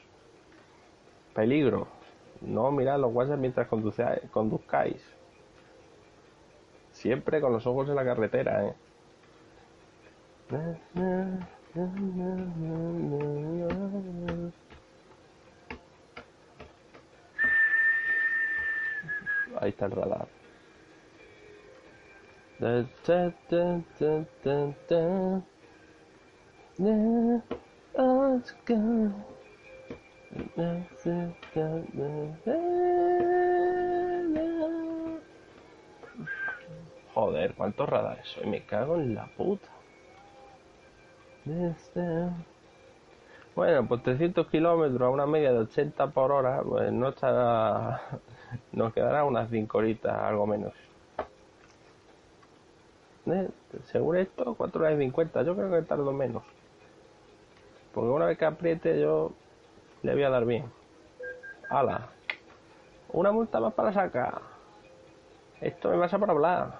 Peligro. 1.35 1.87
No 2.41 2.71
mirad 2.71 2.99
los 2.99 3.13
WhatsApp 3.13 3.39
mientras 3.39 3.67
conduzcáis. 3.67 5.03
Siempre 6.91 7.41
con 7.41 7.51
los 7.51 7.67
ojos 7.67 7.89
en 7.89 7.95
la 7.95 8.05
carretera, 8.05 8.65
¿eh? 8.65 8.75
Ahí 11.75 11.83
está 19.69 19.87
el 19.87 19.91
radar. 19.91 20.27
Joder, 37.13 37.53
cuántos 37.55 37.89
radares 37.89 38.27
soy, 38.29 38.47
me 38.47 38.65
cago 38.65 38.95
en 38.95 39.13
la 39.13 39.27
puta. 39.35 39.74
Bueno, 43.55 43.87
pues 43.87 44.03
300 44.03 44.47
kilómetros 44.47 45.01
a 45.01 45.09
una 45.09 45.25
media 45.25 45.53
de 45.53 45.59
80 45.59 46.07
por 46.07 46.31
hora, 46.31 46.61
pues 46.63 46.91
no 46.91 47.09
estará. 47.09 48.01
Nos 48.71 48.93
quedará 48.93 49.23
unas 49.23 49.49
5 49.49 49.77
horitas, 49.77 50.13
algo 50.13 50.47
menos. 50.47 50.73
¿Eh? 53.27 53.49
Según 53.85 54.17
esto, 54.17 54.55
4 54.55 54.81
horas 54.81 54.95
y 54.95 55.03
50, 55.03 55.43
yo 55.43 55.55
creo 55.55 55.71
que 55.71 55.81
tardo 55.83 56.11
menos. 56.11 56.43
Porque 57.93 58.09
una 58.09 58.25
vez 58.25 58.37
que 58.37 58.45
apriete, 58.45 58.99
yo 58.99 59.31
le 60.03 60.13
voy 60.13 60.23
a 60.23 60.29
dar 60.29 60.45
bien. 60.45 60.65
¡Hala! 61.69 62.09
Una 63.13 63.31
multa 63.31 63.59
más 63.59 63.73
para 63.73 63.93
sacar. 63.93 64.41
Esto 65.61 65.89
me 65.89 65.97
pasa 65.97 66.19
por 66.19 66.29
hablar. 66.29 66.73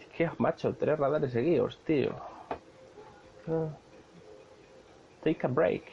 Es 0.00 0.06
que, 0.08 0.30
macho, 0.38 0.74
tres 0.74 0.98
radares 0.98 1.32
seguidos, 1.32 1.78
tío. 1.84 2.35
Ah. 3.48 3.68
Take 5.22 5.46
a 5.46 5.48
break. 5.48 5.84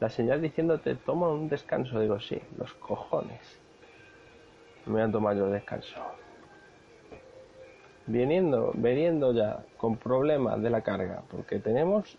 La 0.00 0.08
señal 0.08 0.40
diciéndote 0.40 0.94
toma 0.96 1.28
un 1.28 1.48
descanso. 1.48 2.00
Digo, 2.00 2.20
sí, 2.20 2.40
los 2.58 2.72
cojones. 2.74 3.60
Me 4.86 4.92
voy 4.92 5.02
a 5.02 5.10
tomar 5.10 5.36
yo 5.36 5.46
el 5.46 5.52
descanso. 5.52 6.00
Viniendo, 8.06 8.72
veniendo 8.74 9.32
ya 9.32 9.64
con 9.78 9.96
problemas 9.96 10.60
de 10.60 10.68
la 10.68 10.82
carga, 10.82 11.22
porque 11.30 11.58
tenemos 11.58 12.18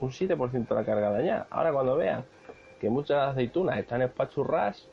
un 0.00 0.10
7% 0.10 0.68
de 0.68 0.74
la 0.74 0.84
carga 0.84 1.10
dañada. 1.10 1.46
Ahora 1.50 1.72
cuando 1.72 1.96
vean 1.96 2.24
que 2.80 2.88
muchas 2.88 3.28
aceitunas 3.28 3.78
están 3.78 4.00
espachurradas, 4.00 4.88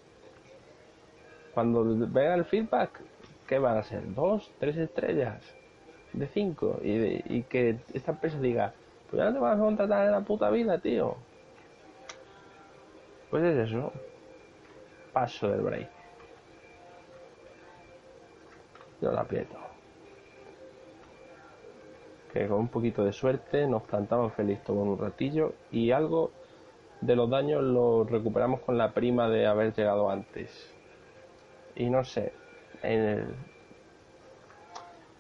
cuando 1.54 1.86
vean 2.10 2.40
el 2.40 2.46
feedback, 2.46 3.00
¿qué 3.48 3.58
van 3.58 3.78
a 3.78 3.84
ser? 3.84 4.14
¿Dos? 4.14 4.52
¿Tres 4.60 4.78
estrellas? 4.78 5.42
¿De 6.14 6.28
cinco? 6.28 6.80
Y, 6.84 7.44
que 7.44 7.78
esta 7.94 8.12
empresa 8.12 8.40
diga, 8.40 8.74
pues 9.10 9.20
ya 9.22 9.26
no 9.30 9.34
te 9.34 9.40
vas 9.40 9.58
a 9.58 9.62
contratar 9.62 10.06
en 10.06 10.12
la 10.12 10.22
puta 10.22 10.50
vida, 10.50 10.78
tío. 10.80 11.16
Pues 13.30 13.44
es 13.44 13.70
eso. 13.70 13.92
Paso 15.14 15.50
del 15.50 15.62
break. 15.62 15.90
Yo 19.02 19.12
la 19.12 19.22
aprieto. 19.22 19.58
Que 22.34 22.48
con 22.48 22.60
un 22.60 22.68
poquito 22.68 23.04
de 23.04 23.14
suerte 23.14 23.68
nos 23.68 23.84
plantamos 23.84 24.34
feliz 24.34 24.62
todo 24.64 24.82
un 24.82 24.98
ratillo 24.98 25.54
y 25.72 25.92
algo 25.92 26.32
de 27.02 27.16
los 27.16 27.30
daños 27.30 27.64
los 27.64 28.10
recuperamos 28.10 28.62
con 28.62 28.78
la 28.78 28.92
prima 28.94 29.30
de 29.30 29.46
haber 29.46 29.74
llegado 29.74 30.10
antes. 30.10 30.74
Y 31.76 31.90
no 31.90 32.04
sé, 32.04 32.34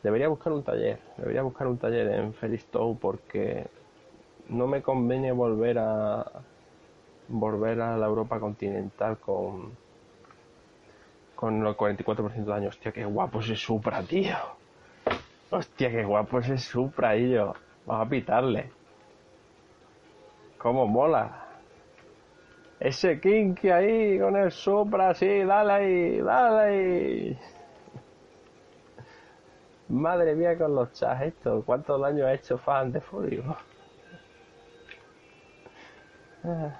debería 0.02 0.28
buscar 0.28 0.54
un 0.54 0.64
taller, 0.64 1.00
debería 1.18 1.44
buscar 1.44 1.68
un 1.68 1.78
taller 1.78 2.08
en 2.14 2.34
Felixstowe 2.34 2.98
porque 3.00 3.68
no 4.50 4.68
me 4.68 4.82
conviene 4.82 5.32
volver 5.32 5.78
a 5.80 6.26
volver 7.30 7.82
a 7.82 7.98
la 7.98 8.06
Europa 8.06 8.40
continental 8.40 9.18
con 9.18 9.72
con 11.38 11.66
el 11.66 11.78
44% 11.78 12.34
de 12.34 12.44
daño. 12.44 12.70
Hostia, 12.70 12.92
qué 12.92 13.06
guapo 13.06 13.40
ese 13.40 13.56
Supra, 13.56 14.02
tío. 14.02 14.36
Hostia, 15.52 15.92
qué 15.92 16.04
guapo 16.04 16.40
ese 16.40 16.58
Supra, 16.58 17.16
y 17.16 17.30
yo. 17.30 17.54
Vamos 17.86 18.08
a 18.08 18.10
pitarle. 18.10 18.72
Cómo 20.58 20.88
mola. 20.88 21.46
Ese 22.80 23.20
Kinky 23.20 23.70
ahí 23.70 24.20
con 24.20 24.36
el 24.36 24.52
Supra, 24.52 25.14
sí, 25.14 25.44
dale 25.44 25.74
ahí, 25.74 26.22
dale 26.22 26.60
ahí. 26.60 27.40
Madre 29.90 30.36
mía 30.36 30.58
con 30.58 30.76
los 30.76 30.92
chats 30.94 31.22
estos, 31.22 31.64
cuánto 31.64 31.98
daño 31.98 32.26
ha 32.26 32.34
hecho 32.34 32.58
fan 32.58 32.92
de 32.92 33.00
Furio. 33.00 33.56
Ah. 36.50 36.80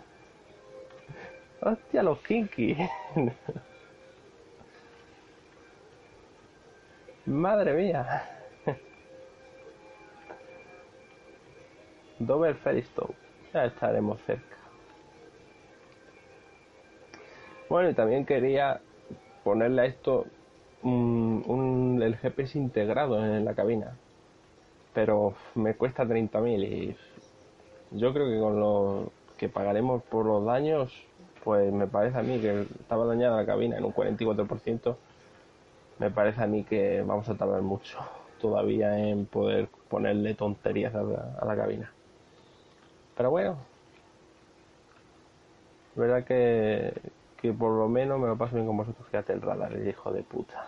Hostia, 1.62 2.02
los 2.02 2.20
Kinky. 2.20 2.78
Madre 7.26 7.74
mía. 7.74 8.24
Dover 12.20 12.56
Ferristow. 12.56 13.14
Ya 13.54 13.66
estaremos 13.66 14.22
cerca. 14.22 14.56
Bueno, 17.68 17.90
y 17.90 17.94
también 17.94 18.26
quería 18.26 18.80
ponerle 19.44 19.82
a 19.82 19.86
esto 19.86 20.28
un, 20.84 22.00
el 22.02 22.16
GPS 22.16 22.58
integrado 22.58 23.22
en 23.22 23.44
la 23.44 23.54
cabina. 23.54 23.98
Pero 24.94 25.36
me 25.56 25.76
cuesta 25.76 26.06
30.000 26.06 26.64
y 26.64 26.96
yo 27.92 28.14
creo 28.14 28.30
que 28.30 28.40
con 28.40 28.60
lo 28.62 29.12
que 29.38 29.50
pagaremos 29.50 30.04
por 30.04 30.26
los 30.26 30.46
daños, 30.46 30.94
pues 31.44 31.72
me 31.72 31.88
parece 31.88 32.18
a 32.18 32.24
mí 32.24 32.40
que 32.40 32.62
estaba 32.62 33.06
dañada 33.06 33.38
la 33.38 33.46
cabina 33.46 33.78
en 33.78 33.86
un 33.86 33.94
44%, 33.94 34.96
me 36.00 36.12
parece 36.12 36.44
a 36.44 36.48
mí 36.48 36.64
que 36.64 37.02
vamos 37.02 37.30
a 37.30 37.36
tardar 37.36 37.62
mucho 37.62 38.00
todavía 38.40 38.98
en 39.00 39.26
poder 39.26 39.68
ponerle 39.90 40.34
tonterías 40.36 40.94
a 40.94 41.02
la, 41.46 41.56
cabina. 41.56 41.92
Pero 43.16 43.32
bueno, 43.32 43.58
verdad 45.96 46.24
que, 46.24 46.94
que 47.38 47.52
por 47.52 47.72
lo 47.72 47.88
menos 47.88 48.20
me 48.20 48.28
lo 48.28 48.38
paso 48.38 48.56
bien 48.56 48.68
con 48.68 48.78
vosotros. 48.78 49.08
Fíjate 49.08 49.34
el 49.34 49.42
radar, 49.42 49.74
el 49.74 49.88
hijo 49.88 50.12
de 50.12 50.24
puta. 50.24 50.68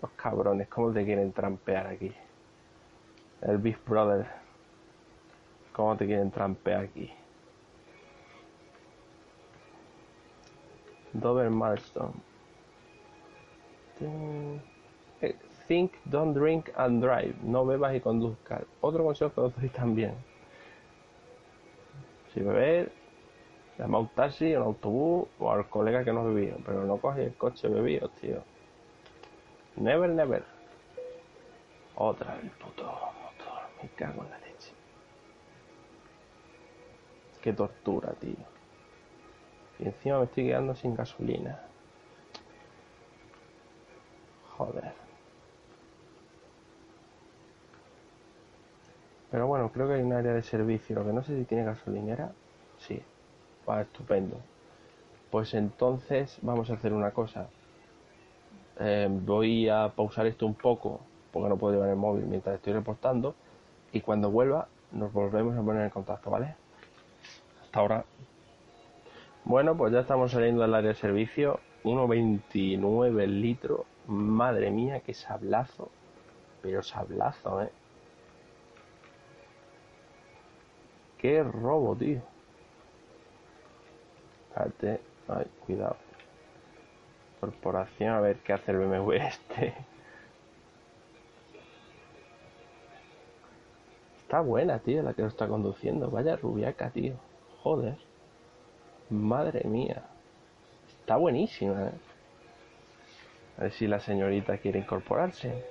Los 0.00 0.10
cabrones, 0.12 0.68
¿cómo 0.68 0.92
te 0.92 1.04
quieren 1.04 1.32
trampear 1.32 1.86
aquí? 1.86 2.12
El 3.42 3.58
Big 3.58 3.78
Brother. 3.84 4.26
¿Cómo 5.72 5.96
te 5.96 6.06
quieren 6.06 6.30
trampear 6.30 6.84
aquí? 6.84 7.12
Dover 11.12 11.50
Milestone. 11.50 12.14
Eh, 15.20 15.34
think, 15.66 15.92
don't 16.04 16.34
drink 16.34 16.70
and 16.76 17.02
drive. 17.02 17.34
No 17.42 17.64
bebas 17.66 17.94
y 17.94 18.00
conduzcas. 18.00 18.62
Otro 18.80 19.04
consejo 19.04 19.32
que 19.32 19.40
os 19.40 19.56
doy 19.56 19.68
también. 19.68 20.14
Si 22.32 22.40
bebes, 22.40 22.88
llama 23.78 23.98
un 23.98 24.08
taxi, 24.08 24.54
un 24.54 24.62
autobús 24.62 25.28
o 25.38 25.50
al 25.50 25.68
colega 25.68 26.04
que 26.04 26.12
no 26.12 26.24
bebido. 26.24 26.58
Pero 26.64 26.84
no 26.84 26.98
coges 26.98 27.26
el 27.26 27.34
coche 27.34 27.68
bebido, 27.68 28.08
tío. 28.20 28.42
Never, 29.76 30.10
never. 30.10 30.44
Otra 31.96 32.34
vez 32.36 32.50
puto 32.52 32.84
motor. 32.84 33.62
Me 33.82 33.88
cago 33.90 34.22
en 34.24 34.30
la 34.30 34.38
leche. 34.38 34.72
Qué 37.42 37.52
tortura, 37.52 38.12
tío. 38.14 38.57
Y 39.78 39.84
encima 39.84 40.18
me 40.18 40.24
estoy 40.24 40.46
quedando 40.46 40.74
sin 40.74 40.94
gasolina. 40.94 41.60
Joder. 44.56 44.92
Pero 49.30 49.46
bueno, 49.46 49.70
creo 49.70 49.88
que 49.88 49.94
hay 49.94 50.02
un 50.02 50.12
área 50.12 50.32
de 50.32 50.42
servicio. 50.42 50.96
Lo 50.96 51.04
que 51.04 51.12
no 51.12 51.22
sé 51.22 51.36
si 51.36 51.44
tiene 51.44 51.64
gasolinera. 51.64 52.32
Sí. 52.78 53.00
Va, 53.68 53.82
estupendo. 53.82 54.36
Pues 55.30 55.54
entonces 55.54 56.38
vamos 56.42 56.70
a 56.70 56.74
hacer 56.74 56.92
una 56.92 57.10
cosa. 57.10 57.48
Eh, 58.80 59.08
voy 59.10 59.68
a 59.68 59.92
pausar 59.94 60.26
esto 60.26 60.46
un 60.46 60.54
poco 60.54 61.00
porque 61.32 61.48
no 61.48 61.56
puedo 61.56 61.74
llevar 61.74 61.90
el 61.90 61.96
móvil 61.96 62.24
mientras 62.26 62.56
estoy 62.56 62.72
reportando 62.72 63.34
y 63.92 64.00
cuando 64.00 64.30
vuelva 64.30 64.68
nos 64.92 65.12
volvemos 65.12 65.56
a 65.56 65.62
poner 65.62 65.82
en 65.82 65.90
contacto, 65.90 66.30
¿vale? 66.30 66.54
Hasta 67.62 67.80
ahora. 67.80 68.04
Bueno, 69.48 69.74
pues 69.78 69.94
ya 69.94 70.00
estamos 70.00 70.32
saliendo 70.32 70.60
del 70.60 70.74
área 70.74 70.90
de 70.90 70.94
servicio. 70.94 71.58
1,29 71.82 73.26
litros. 73.26 73.86
Madre 74.06 74.70
mía, 74.70 75.00
qué 75.00 75.14
sablazo. 75.14 75.88
Pero 76.60 76.82
sablazo, 76.82 77.62
¿eh? 77.62 77.70
Qué 81.16 81.42
robo, 81.42 81.96
tío. 81.96 82.20
Espérate. 84.50 85.00
Ay, 85.28 85.46
cuidado. 85.64 85.96
Corporación, 87.40 88.10
a 88.10 88.20
ver 88.20 88.36
qué 88.40 88.52
hace 88.52 88.72
el 88.72 88.76
BMW 88.80 89.12
este. 89.12 89.74
Está 94.20 94.42
buena, 94.42 94.78
tío, 94.80 95.02
la 95.02 95.14
que 95.14 95.22
lo 95.22 95.28
está 95.28 95.48
conduciendo. 95.48 96.10
Vaya 96.10 96.36
rubiaca, 96.36 96.90
tío. 96.90 97.14
Joder. 97.62 98.07
Madre 99.10 99.64
mía. 99.64 100.02
Está 101.00 101.16
buenísima, 101.16 101.88
¿eh? 101.88 101.92
A 103.58 103.62
ver 103.62 103.72
si 103.72 103.86
la 103.86 103.98
señorita 103.98 104.58
quiere 104.58 104.78
incorporarse. 104.78 105.64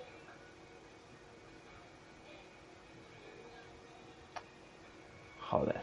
Joder. 5.50 5.82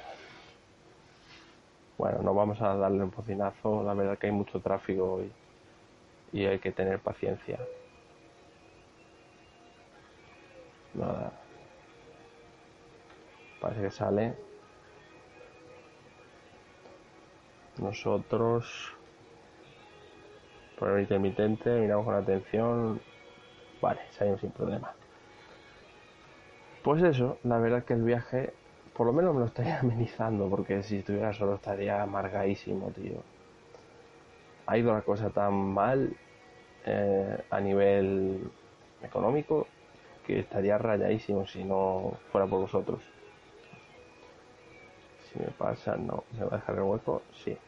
Bueno, 1.96 2.18
no 2.22 2.34
vamos 2.34 2.60
a 2.60 2.76
darle 2.76 3.04
un 3.04 3.10
pocinazo. 3.10 3.82
La 3.84 3.94
verdad 3.94 4.18
que 4.18 4.26
hay 4.26 4.32
mucho 4.32 4.60
tráfico 4.60 5.14
hoy 5.14 5.32
y 6.32 6.44
hay 6.44 6.58
que 6.58 6.72
tener 6.72 6.98
paciencia. 6.98 7.58
Nada. 10.92 11.32
Parece 13.60 13.82
que 13.82 13.90
sale. 13.90 14.34
Nosotros 17.78 18.92
por 20.78 20.90
el 20.90 21.02
intermitente 21.02 21.70
miramos 21.70 22.04
con 22.04 22.14
atención. 22.14 23.00
Vale, 23.80 24.00
salimos 24.10 24.40
sin 24.40 24.50
problema. 24.50 24.92
Pues 26.82 27.02
eso, 27.02 27.38
la 27.44 27.58
verdad 27.58 27.84
que 27.84 27.94
el 27.94 28.02
viaje 28.02 28.52
por 28.94 29.06
lo 29.06 29.12
menos 29.12 29.34
me 29.34 29.40
lo 29.40 29.46
estaría 29.46 29.80
amenizando 29.80 30.48
porque 30.48 30.82
si 30.82 30.98
estuviera 30.98 31.32
solo 31.32 31.56
estaría 31.56 32.02
amargadísimo, 32.02 32.90
tío. 32.90 33.22
Ha 34.66 34.78
ido 34.78 34.94
la 34.94 35.02
cosa 35.02 35.28
tan 35.28 35.52
mal 35.54 36.10
eh, 36.86 37.38
a 37.50 37.60
nivel 37.60 38.40
económico 39.02 39.66
que 40.26 40.40
estaría 40.40 40.78
rayadísimo 40.78 41.46
si 41.46 41.64
no 41.64 42.12
fuera 42.32 42.46
por 42.46 42.60
vosotros. 42.60 43.02
Si 45.34 45.40
me 45.40 45.50
pasa, 45.50 45.96
no. 45.96 46.24
¿Me 46.32 46.44
va 46.46 46.54
a 46.56 46.56
dejar 46.60 46.76
el 46.76 46.82
hueco? 46.82 47.22
Sí. 47.44 47.58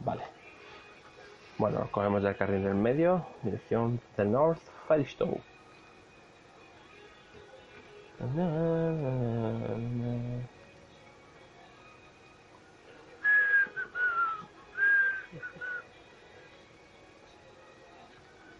Vale. 0.00 0.24
Bueno, 1.58 1.88
cogemos 1.92 2.24
el 2.24 2.36
carril 2.36 2.64
del 2.64 2.74
medio, 2.74 3.24
dirección 3.42 4.00
del 4.16 4.32
North 4.32 4.60
Firestone. 4.88 5.40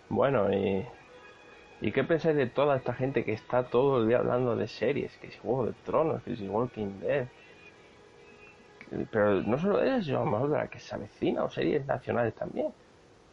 Bueno, 0.08 0.52
y, 0.52 0.86
¿y 1.80 1.92
qué 1.92 2.04
pensáis 2.04 2.36
de 2.36 2.46
toda 2.46 2.76
esta 2.76 2.94
gente 2.94 3.24
que 3.24 3.32
está 3.32 3.64
todo 3.64 4.00
el 4.02 4.08
día 4.08 4.18
hablando 4.18 4.56
de 4.56 4.68
series? 4.68 5.16
Que 5.18 5.30
si 5.30 5.38
Juego 5.38 5.66
de 5.66 5.72
Tronos, 5.84 6.22
que 6.22 6.36
si 6.36 6.48
Walking 6.48 7.00
Dead. 7.00 7.28
Pero 9.10 9.42
no 9.42 9.58
solo 9.58 9.82
eso, 9.82 10.12
lo 10.12 10.26
mejor 10.26 10.50
de 10.50 10.58
la 10.58 10.68
que 10.68 10.78
se 10.78 10.94
avecina 10.94 11.44
o 11.44 11.50
series 11.50 11.86
nacionales 11.86 12.34
también. 12.34 12.72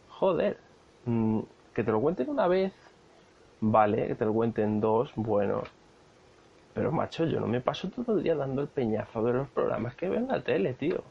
Joder, 0.10 0.58
mm, 1.06 1.40
que 1.74 1.84
te 1.84 1.92
lo 1.92 2.00
cuenten 2.02 2.30
una 2.30 2.48
vez, 2.48 2.74
vale, 3.62 4.08
que 4.08 4.16
te 4.16 4.26
lo 4.26 4.34
cuenten 4.34 4.80
dos, 4.80 5.12
bueno. 5.16 5.64
Pero 6.74 6.92
macho, 6.92 7.26
yo 7.26 7.40
no 7.40 7.48
me 7.48 7.62
paso 7.62 7.90
todo 7.90 8.18
el 8.18 8.24
día 8.24 8.36
dando 8.36 8.62
el 8.62 8.68
peñazo 8.68 9.24
de 9.24 9.34
los 9.34 9.50
programas 9.50 9.96
que 9.96 10.10
ven 10.10 10.28
la 10.28 10.42
tele, 10.42 10.74
tío. 10.74 11.04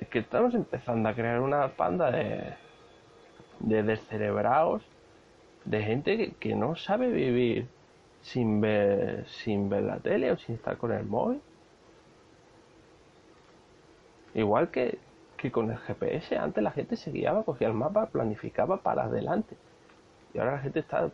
Es 0.00 0.08
que 0.08 0.20
estamos 0.20 0.54
empezando 0.54 1.08
a 1.08 1.14
crear 1.14 1.40
una 1.40 1.68
panda 1.68 2.10
de 2.10 2.54
de 3.60 3.82
descerebrados, 3.82 4.82
de 5.64 5.82
gente 5.82 6.34
que, 6.38 6.54
no 6.54 6.76
sabe 6.76 7.10
vivir 7.10 7.66
sin 8.22 8.60
ver, 8.60 9.26
sin 9.26 9.68
ver 9.68 9.82
la 9.82 9.98
tele 9.98 10.32
o 10.32 10.36
sin 10.36 10.56
estar 10.56 10.76
con 10.76 10.92
el 10.92 11.04
móvil. 11.04 11.40
Igual 14.34 14.70
que, 14.70 14.98
que 15.36 15.50
con 15.50 15.70
el 15.70 15.78
GPS, 15.78 16.36
antes 16.36 16.62
la 16.62 16.72
gente 16.72 16.96
se 16.96 17.10
guiaba, 17.10 17.44
cogía 17.44 17.68
el 17.68 17.74
mapa, 17.74 18.06
planificaba 18.06 18.78
para 18.78 19.04
adelante. 19.04 19.56
Y 20.32 20.38
ahora 20.38 20.52
la 20.52 20.58
gente 20.58 20.80
está 20.80 21.10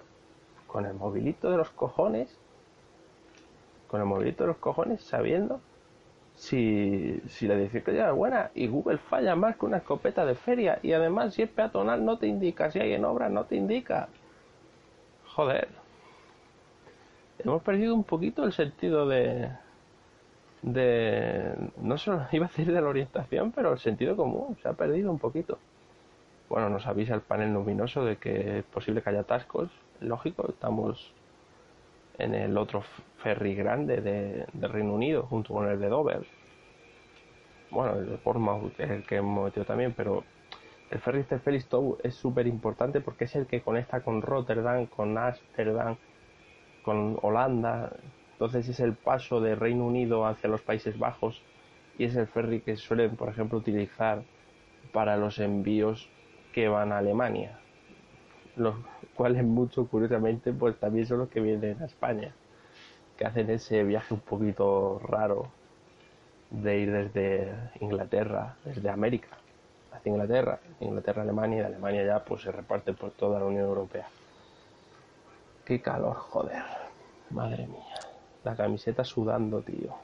con 0.66 0.86
el 0.86 0.94
movilito 0.94 1.50
de 1.50 1.58
los 1.58 1.70
cojones, 1.70 2.38
con 3.88 4.00
el 4.00 4.06
movilito 4.06 4.44
de 4.44 4.48
los 4.48 4.56
cojones, 4.56 5.02
sabiendo 5.02 5.60
si, 6.34 7.20
si 7.28 7.46
la 7.46 7.56
ya 7.56 8.08
es 8.08 8.14
buena 8.14 8.50
y 8.54 8.66
Google 8.66 8.98
falla 8.98 9.36
más 9.36 9.56
que 9.56 9.66
una 9.66 9.78
escopeta 9.78 10.24
de 10.24 10.34
feria 10.34 10.78
y 10.82 10.92
además 10.92 11.34
si 11.34 11.42
es 11.42 11.50
peatonal 11.50 12.04
no 12.04 12.18
te 12.18 12.26
indica, 12.26 12.70
si 12.70 12.78
hay 12.78 12.94
en 12.94 13.04
obra 13.04 13.28
no 13.28 13.44
te 13.44 13.56
indica. 13.56 14.08
Joder. 15.34 15.68
Hemos 17.38 17.62
perdido 17.62 17.94
un 17.94 18.04
poquito 18.04 18.44
el 18.44 18.52
sentido 18.52 19.06
de... 19.06 19.50
de... 20.62 21.54
no 21.80 21.98
solo 21.98 22.26
iba 22.32 22.46
a 22.46 22.48
decir 22.48 22.72
de 22.72 22.80
la 22.80 22.88
orientación, 22.88 23.52
pero 23.52 23.72
el 23.72 23.78
sentido 23.78 24.16
común 24.16 24.56
se 24.62 24.68
ha 24.68 24.72
perdido 24.72 25.10
un 25.10 25.18
poquito. 25.18 25.58
Bueno, 26.48 26.68
nos 26.68 26.86
avisa 26.86 27.14
el 27.14 27.20
panel 27.20 27.52
luminoso 27.52 28.04
de 28.04 28.16
que 28.16 28.58
es 28.58 28.64
posible 28.64 29.02
que 29.02 29.10
haya 29.10 29.20
atascos. 29.20 29.70
Lógico, 30.00 30.48
estamos 30.48 31.14
en 32.18 32.34
el 32.34 32.56
otro 32.58 32.82
ferry 33.22 33.54
grande 33.54 34.00
de, 34.00 34.68
Reino 34.68 34.94
Unido, 34.94 35.22
junto 35.22 35.54
con 35.54 35.68
el 35.68 35.78
de 35.78 35.88
Dover. 35.88 36.26
Bueno, 37.70 37.94
el 37.94 38.10
de 38.10 38.16
Portsmouth 38.16 38.78
es 38.78 38.90
el 38.90 39.06
que 39.06 39.16
hemos 39.16 39.44
metido 39.44 39.64
también, 39.64 39.94
pero 39.96 40.24
El 40.90 40.98
ferry 40.98 41.22
de 41.22 41.38
Felixstowe 41.38 41.98
es 42.02 42.16
súper 42.16 42.48
importante 42.48 43.00
porque 43.00 43.24
es 43.24 43.36
el 43.36 43.46
que 43.46 43.62
conecta 43.62 44.00
con 44.02 44.22
Rotterdam, 44.22 44.86
con 44.86 45.16
Ámsterdam, 45.16 45.96
con 46.82 47.16
Holanda. 47.22 47.92
Entonces 48.40 48.70
es 48.70 48.80
el 48.80 48.94
paso 48.94 49.42
de 49.42 49.54
Reino 49.54 49.84
Unido 49.84 50.24
hacia 50.24 50.48
los 50.48 50.62
Países 50.62 50.98
Bajos 50.98 51.42
y 51.98 52.04
es 52.04 52.16
el 52.16 52.26
ferry 52.26 52.62
que 52.62 52.74
suelen, 52.76 53.14
por 53.14 53.28
ejemplo, 53.28 53.58
utilizar 53.58 54.22
para 54.94 55.18
los 55.18 55.38
envíos 55.38 56.08
que 56.54 56.66
van 56.66 56.90
a 56.90 56.96
Alemania. 56.96 57.58
Los 58.56 58.76
cuales 59.12 59.44
mucho 59.44 59.86
curiosamente 59.88 60.54
pues 60.54 60.74
también 60.78 61.04
son 61.04 61.18
los 61.18 61.28
que 61.28 61.40
vienen 61.40 61.82
a 61.82 61.84
España, 61.84 62.32
que 63.18 63.26
hacen 63.26 63.50
ese 63.50 63.84
viaje 63.84 64.14
un 64.14 64.20
poquito 64.20 64.98
raro 65.00 65.48
de 66.48 66.78
ir 66.78 66.92
desde 66.92 67.52
Inglaterra, 67.80 68.56
desde 68.64 68.88
América 68.88 69.36
hacia 69.92 70.12
Inglaterra, 70.12 70.60
Inglaterra, 70.80 71.24
Alemania 71.24 71.58
y 71.58 71.60
de 71.60 71.66
Alemania 71.66 72.06
ya 72.06 72.24
pues 72.24 72.40
se 72.40 72.50
reparte 72.50 72.94
por 72.94 73.10
toda 73.10 73.38
la 73.38 73.44
Unión 73.44 73.66
Europea. 73.66 74.08
Qué 75.66 75.82
calor, 75.82 76.16
joder. 76.16 76.62
Madre 77.28 77.66
mía. 77.66 78.09
La 78.44 78.56
camiseta 78.56 79.04
sudando, 79.04 79.60
tío. 79.62 79.94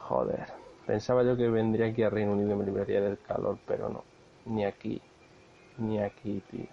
Joder. 0.00 0.46
Pensaba 0.86 1.22
yo 1.22 1.36
que 1.36 1.48
vendría 1.48 1.86
aquí 1.86 2.02
a 2.02 2.10
Reino 2.10 2.32
Unido 2.32 2.52
y 2.52 2.56
me 2.56 2.64
libraría 2.64 3.00
del 3.00 3.18
calor, 3.18 3.58
pero 3.66 3.88
no. 3.88 4.04
Ni 4.44 4.64
aquí. 4.64 5.00
Ni 5.78 6.00
aquí, 6.00 6.42
tío. 6.50 6.66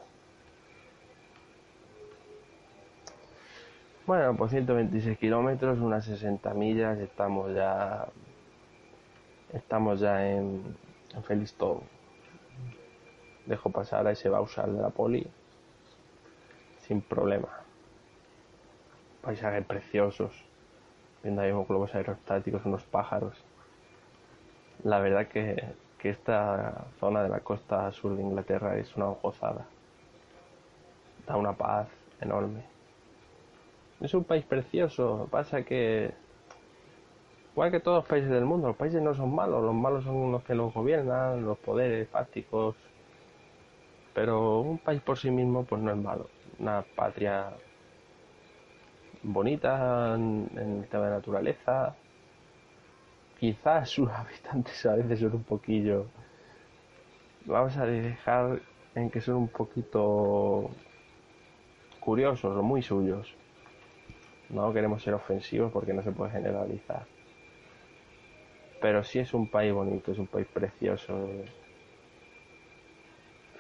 Bueno, 4.05 4.35
por 4.35 4.49
126 4.49 5.17
kilómetros, 5.17 5.79
unas 5.79 6.03
60 6.05 6.53
millas, 6.53 6.99
estamos 6.99 7.53
ya. 7.53 8.07
Estamos 9.53 9.99
ya 9.99 10.27
en, 10.29 10.75
en 11.15 11.23
Felixstowe. 11.23 11.81
Dejo 13.45 13.69
pasar 13.69 14.07
a 14.07 14.11
ese 14.11 14.29
Bausal 14.29 14.75
de 14.75 14.81
la 14.81 14.89
poli 14.89 15.27
sin 16.81 17.01
problema. 17.01 17.60
Paisajes 19.21 19.65
preciosos, 19.65 20.43
viendo 21.23 21.41
ahí 21.41 21.51
unos 21.51 21.67
globos 21.67 21.93
aerostáticos, 21.93 22.65
unos 22.65 22.83
pájaros. 22.83 23.43
La 24.83 24.99
verdad 24.99 25.27
que, 25.27 25.63
que 25.99 26.09
esta 26.09 26.85
zona 26.99 27.23
de 27.23 27.29
la 27.29 27.39
costa 27.41 27.91
sur 27.91 28.15
de 28.15 28.23
Inglaterra 28.23 28.77
es 28.77 28.95
una 28.95 29.05
gozada. 29.05 29.65
Da 31.27 31.35
una 31.35 31.53
paz 31.53 31.87
enorme. 32.19 32.63
Es 34.01 34.13
un 34.15 34.23
país 34.23 34.43
precioso, 34.43 35.27
pasa 35.29 35.61
que 35.63 36.11
igual 37.53 37.69
que 37.69 37.79
todos 37.79 37.99
los 37.99 38.07
países 38.07 38.31
del 38.31 38.45
mundo, 38.45 38.69
los 38.69 38.77
países 38.77 39.01
no 39.01 39.13
son 39.13 39.35
malos, 39.35 39.63
los 39.63 39.75
malos 39.75 40.03
son 40.03 40.31
los 40.31 40.43
que 40.43 40.55
los 40.55 40.73
gobiernan, 40.73 41.45
los 41.45 41.59
poderes 41.59 42.09
fácticos, 42.09 42.75
pero 44.15 44.61
un 44.61 44.79
país 44.79 45.01
por 45.01 45.19
sí 45.19 45.29
mismo 45.29 45.63
pues 45.63 45.81
no 45.81 45.91
es 45.91 45.97
malo 45.97 46.27
una 46.61 46.85
patria 46.95 47.51
bonita 49.23 50.15
en, 50.15 50.49
el 50.55 50.87
tema 50.87 51.05
de 51.05 51.11
naturaleza. 51.11 51.95
Quizás 53.39 53.89
sus 53.89 54.09
habitantes 54.11 54.85
a 54.85 54.95
veces 54.95 55.19
son 55.19 55.33
un 55.33 55.43
poquillo. 55.43 56.07
Vamos 57.45 57.75
a 57.77 57.85
dejar 57.85 58.61
en 58.95 59.09
que 59.09 59.21
son 59.21 59.35
un 59.35 59.47
poquito 59.47 60.69
curiosos 61.99 62.55
o 62.55 62.63
muy 62.63 62.81
suyos. 62.81 63.33
No 64.49 64.73
queremos 64.73 65.01
ser 65.01 65.13
ofensivos 65.13 65.71
porque 65.71 65.93
no 65.93 66.03
se 66.03 66.11
puede 66.11 66.31
generalizar. 66.31 67.05
Pero 68.81 69.03
sí 69.03 69.19
es 69.19 69.33
un 69.33 69.49
país 69.49 69.71
bonito, 69.73 70.11
es 70.11 70.17
un 70.17 70.27
país 70.27 70.47
precioso. 70.47 71.29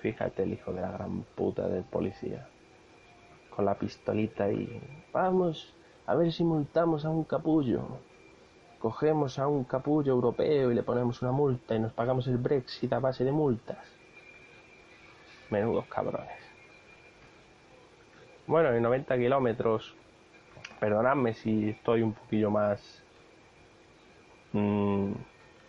Fíjate 0.01 0.43
el 0.43 0.53
hijo 0.53 0.73
de 0.73 0.81
la 0.81 0.91
gran 0.91 1.21
puta 1.35 1.67
del 1.67 1.83
policía 1.83 2.50
con 3.55 3.65
la 3.65 3.75
pistolita 3.75 4.49
y 4.51 4.81
vamos 5.13 5.73
a 6.07 6.15
ver 6.15 6.31
si 6.31 6.43
multamos 6.43 7.05
a 7.05 7.09
un 7.09 7.23
capullo. 7.23 7.83
Cogemos 8.79 9.37
a 9.37 9.47
un 9.47 9.63
capullo 9.65 10.13
europeo 10.13 10.71
y 10.71 10.75
le 10.75 10.81
ponemos 10.81 11.21
una 11.21 11.31
multa 11.31 11.75
y 11.75 11.79
nos 11.79 11.93
pagamos 11.93 12.27
el 12.27 12.37
Brexit 12.37 12.91
a 12.93 12.99
base 12.99 13.23
de 13.23 13.31
multas. 13.31 13.85
Menudos 15.51 15.85
cabrones. 15.85 16.39
Bueno, 18.47 18.73
en 18.73 18.81
90 18.81 19.17
kilómetros, 19.17 19.93
perdonadme 20.79 21.33
si 21.33 21.69
estoy 21.69 22.01
un 22.01 22.13
poquillo 22.13 22.49
más 22.49 23.03
mmm, 24.53 25.11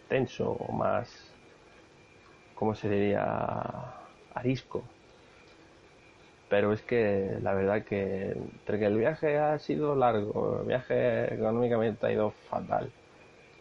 tenso 0.09 0.51
o 0.53 0.73
más, 0.73 1.35
¿cómo 2.55 2.75
se 2.75 2.89
diría? 2.89 3.99
Arisco 4.35 4.83
pero 6.53 6.75
es 6.75 6.83
que 6.83 7.39
la 7.41 7.55
verdad 7.55 7.83
que 7.83 8.37
el 8.67 8.97
viaje 8.99 9.39
ha 9.39 9.59
sido 9.59 9.97
largo, 9.97 10.59
el 10.61 10.67
viaje 10.67 11.33
económicamente 11.33 12.07
ha 12.07 12.13
ido 12.13 12.33
fatal. 12.51 12.93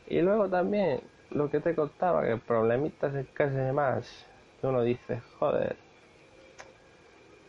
Y 0.09 0.19
luego 0.19 0.49
también 0.49 0.99
lo 1.29 1.49
que 1.49 1.61
te 1.61 1.73
contaba, 1.73 2.25
que 2.25 2.35
problemitas 2.35 3.15
es 3.15 3.29
casi 3.29 3.55
más, 3.71 4.27
que 4.59 4.67
uno 4.67 4.81
dice, 4.81 5.21
joder, 5.39 5.77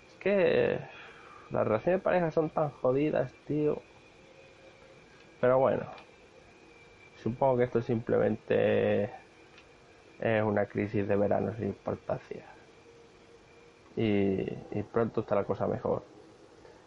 es 0.06 0.14
que 0.20 0.78
las 1.50 1.66
relaciones 1.66 1.98
de 1.98 2.04
pareja 2.04 2.30
son 2.30 2.48
tan 2.48 2.70
jodidas, 2.70 3.32
tío. 3.48 3.82
Pero 5.40 5.58
bueno, 5.58 5.86
supongo 7.16 7.56
que 7.56 7.64
esto 7.64 7.82
simplemente 7.82 9.10
es 10.20 10.42
una 10.44 10.66
crisis 10.66 11.08
de 11.08 11.16
verano 11.16 11.52
sin 11.56 11.66
importancia 11.66 12.51
y, 13.96 14.82
pronto 14.92 15.20
está 15.20 15.34
la 15.34 15.44
cosa 15.44 15.66
mejor. 15.66 16.02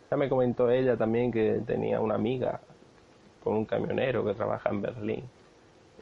Ya 0.09 0.17
me 0.17 0.29
comentó 0.29 0.69
ella 0.69 0.97
también 0.97 1.31
que 1.31 1.61
tenía 1.65 1.99
una 1.99 2.15
amiga 2.15 2.59
con 3.43 3.55
un 3.55 3.65
camionero 3.65 4.25
que 4.25 4.33
trabaja 4.33 4.69
en 4.69 4.81
Berlín, 4.81 5.23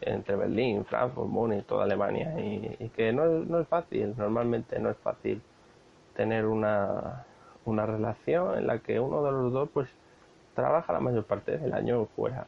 entre 0.01 0.35
Berlín, 0.35 0.85
Frankfurt, 0.85 1.29
Múnich, 1.29 1.65
toda 1.65 1.83
Alemania, 1.85 2.33
y, 2.39 2.89
que 2.95 3.11
no, 3.11 3.25
no, 3.25 3.59
es 3.59 3.67
fácil, 3.67 4.13
normalmente 4.17 4.79
no 4.79 4.89
es 4.89 4.97
fácil 4.97 5.41
tener 6.15 6.45
una, 6.45 7.25
una 7.65 7.85
relación 7.85 8.57
en 8.57 8.67
la 8.67 8.79
que 8.79 8.99
uno 8.99 9.23
de 9.23 9.31
los 9.31 9.51
dos 9.51 9.69
pues 9.73 9.89
trabaja 10.55 10.93
la 10.93 10.99
mayor 10.99 11.25
parte 11.25 11.57
del 11.57 11.73
año 11.73 12.05
fuera. 12.15 12.47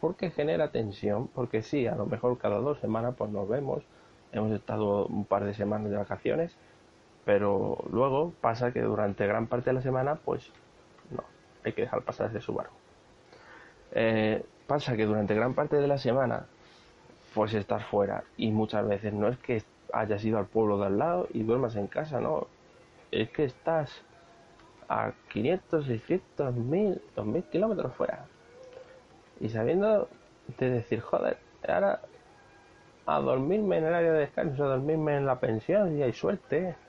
Porque 0.00 0.30
genera 0.30 0.70
tensión, 0.70 1.28
porque 1.28 1.62
sí, 1.62 1.86
a 1.86 1.96
lo 1.96 2.06
mejor 2.06 2.38
cada 2.38 2.58
dos 2.58 2.78
semanas 2.78 3.14
pues 3.16 3.30
nos 3.30 3.48
vemos, 3.48 3.82
hemos 4.30 4.52
estado 4.52 5.06
un 5.06 5.24
par 5.24 5.44
de 5.44 5.54
semanas 5.54 5.90
de 5.90 5.96
vacaciones, 5.96 6.56
pero 7.28 7.76
luego 7.92 8.32
pasa 8.40 8.72
que 8.72 8.80
durante 8.80 9.26
gran 9.26 9.48
parte 9.48 9.68
de 9.68 9.74
la 9.74 9.82
semana, 9.82 10.14
pues 10.14 10.50
no, 11.10 11.22
hay 11.62 11.74
que 11.74 11.82
dejar 11.82 12.00
pasar 12.00 12.30
ese 12.30 12.40
Subaru. 12.40 12.70
Eh, 13.92 14.42
pasa 14.66 14.96
que 14.96 15.04
durante 15.04 15.34
gran 15.34 15.52
parte 15.52 15.76
de 15.76 15.86
la 15.86 15.98
semana, 15.98 16.46
pues 17.34 17.52
estás 17.52 17.84
fuera 17.84 18.24
y 18.38 18.50
muchas 18.50 18.88
veces 18.88 19.12
no 19.12 19.28
es 19.28 19.36
que 19.40 19.62
hayas 19.92 20.24
ido 20.24 20.38
al 20.38 20.46
pueblo 20.46 20.78
de 20.78 20.86
al 20.86 20.96
lado 20.96 21.28
y 21.34 21.42
duermas 21.42 21.76
en 21.76 21.86
casa, 21.88 22.18
no, 22.18 22.46
es 23.10 23.28
que 23.28 23.44
estás 23.44 24.00
a 24.88 25.12
500, 25.30 25.84
600, 25.84 26.54
1000, 26.54 27.02
2000 27.14 27.42
kilómetros 27.42 27.94
fuera. 27.94 28.24
Y 29.38 29.50
sabiendo 29.50 30.08
de 30.56 30.70
decir, 30.70 31.02
joder, 31.02 31.36
ahora 31.68 32.00
a 33.04 33.20
dormirme 33.20 33.76
en 33.76 33.84
el 33.84 33.94
área 33.94 34.12
de 34.12 34.20
descanso, 34.20 34.64
a 34.64 34.68
dormirme 34.68 35.18
en 35.18 35.26
la 35.26 35.38
pensión 35.38 35.98
y 35.98 36.02
hay 36.02 36.14
suerte. 36.14 36.87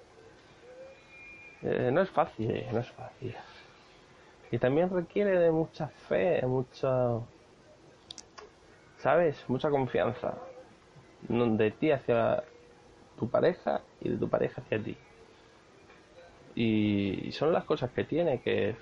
Eh, 1.61 1.89
no 1.91 2.01
es 2.01 2.09
fácil, 2.09 2.65
no 2.71 2.79
es 2.79 2.89
fácil. 2.91 3.35
Y 4.51 4.57
también 4.57 4.89
requiere 4.89 5.37
de 5.37 5.51
mucha 5.51 5.87
fe, 5.87 6.41
mucha... 6.45 7.19
¿Sabes? 8.97 9.43
Mucha 9.47 9.69
confianza. 9.69 10.35
De 11.27 11.71
ti 11.71 11.91
hacia 11.91 12.43
tu 13.17 13.29
pareja 13.29 13.81
y 14.01 14.09
de 14.09 14.17
tu 14.17 14.29
pareja 14.29 14.61
hacia 14.61 14.81
ti. 14.81 14.97
Y 16.55 17.31
son 17.31 17.53
las 17.53 17.63
cosas 17.63 17.91
que 17.91 18.03
tiene, 18.03 18.41
que 18.41 18.75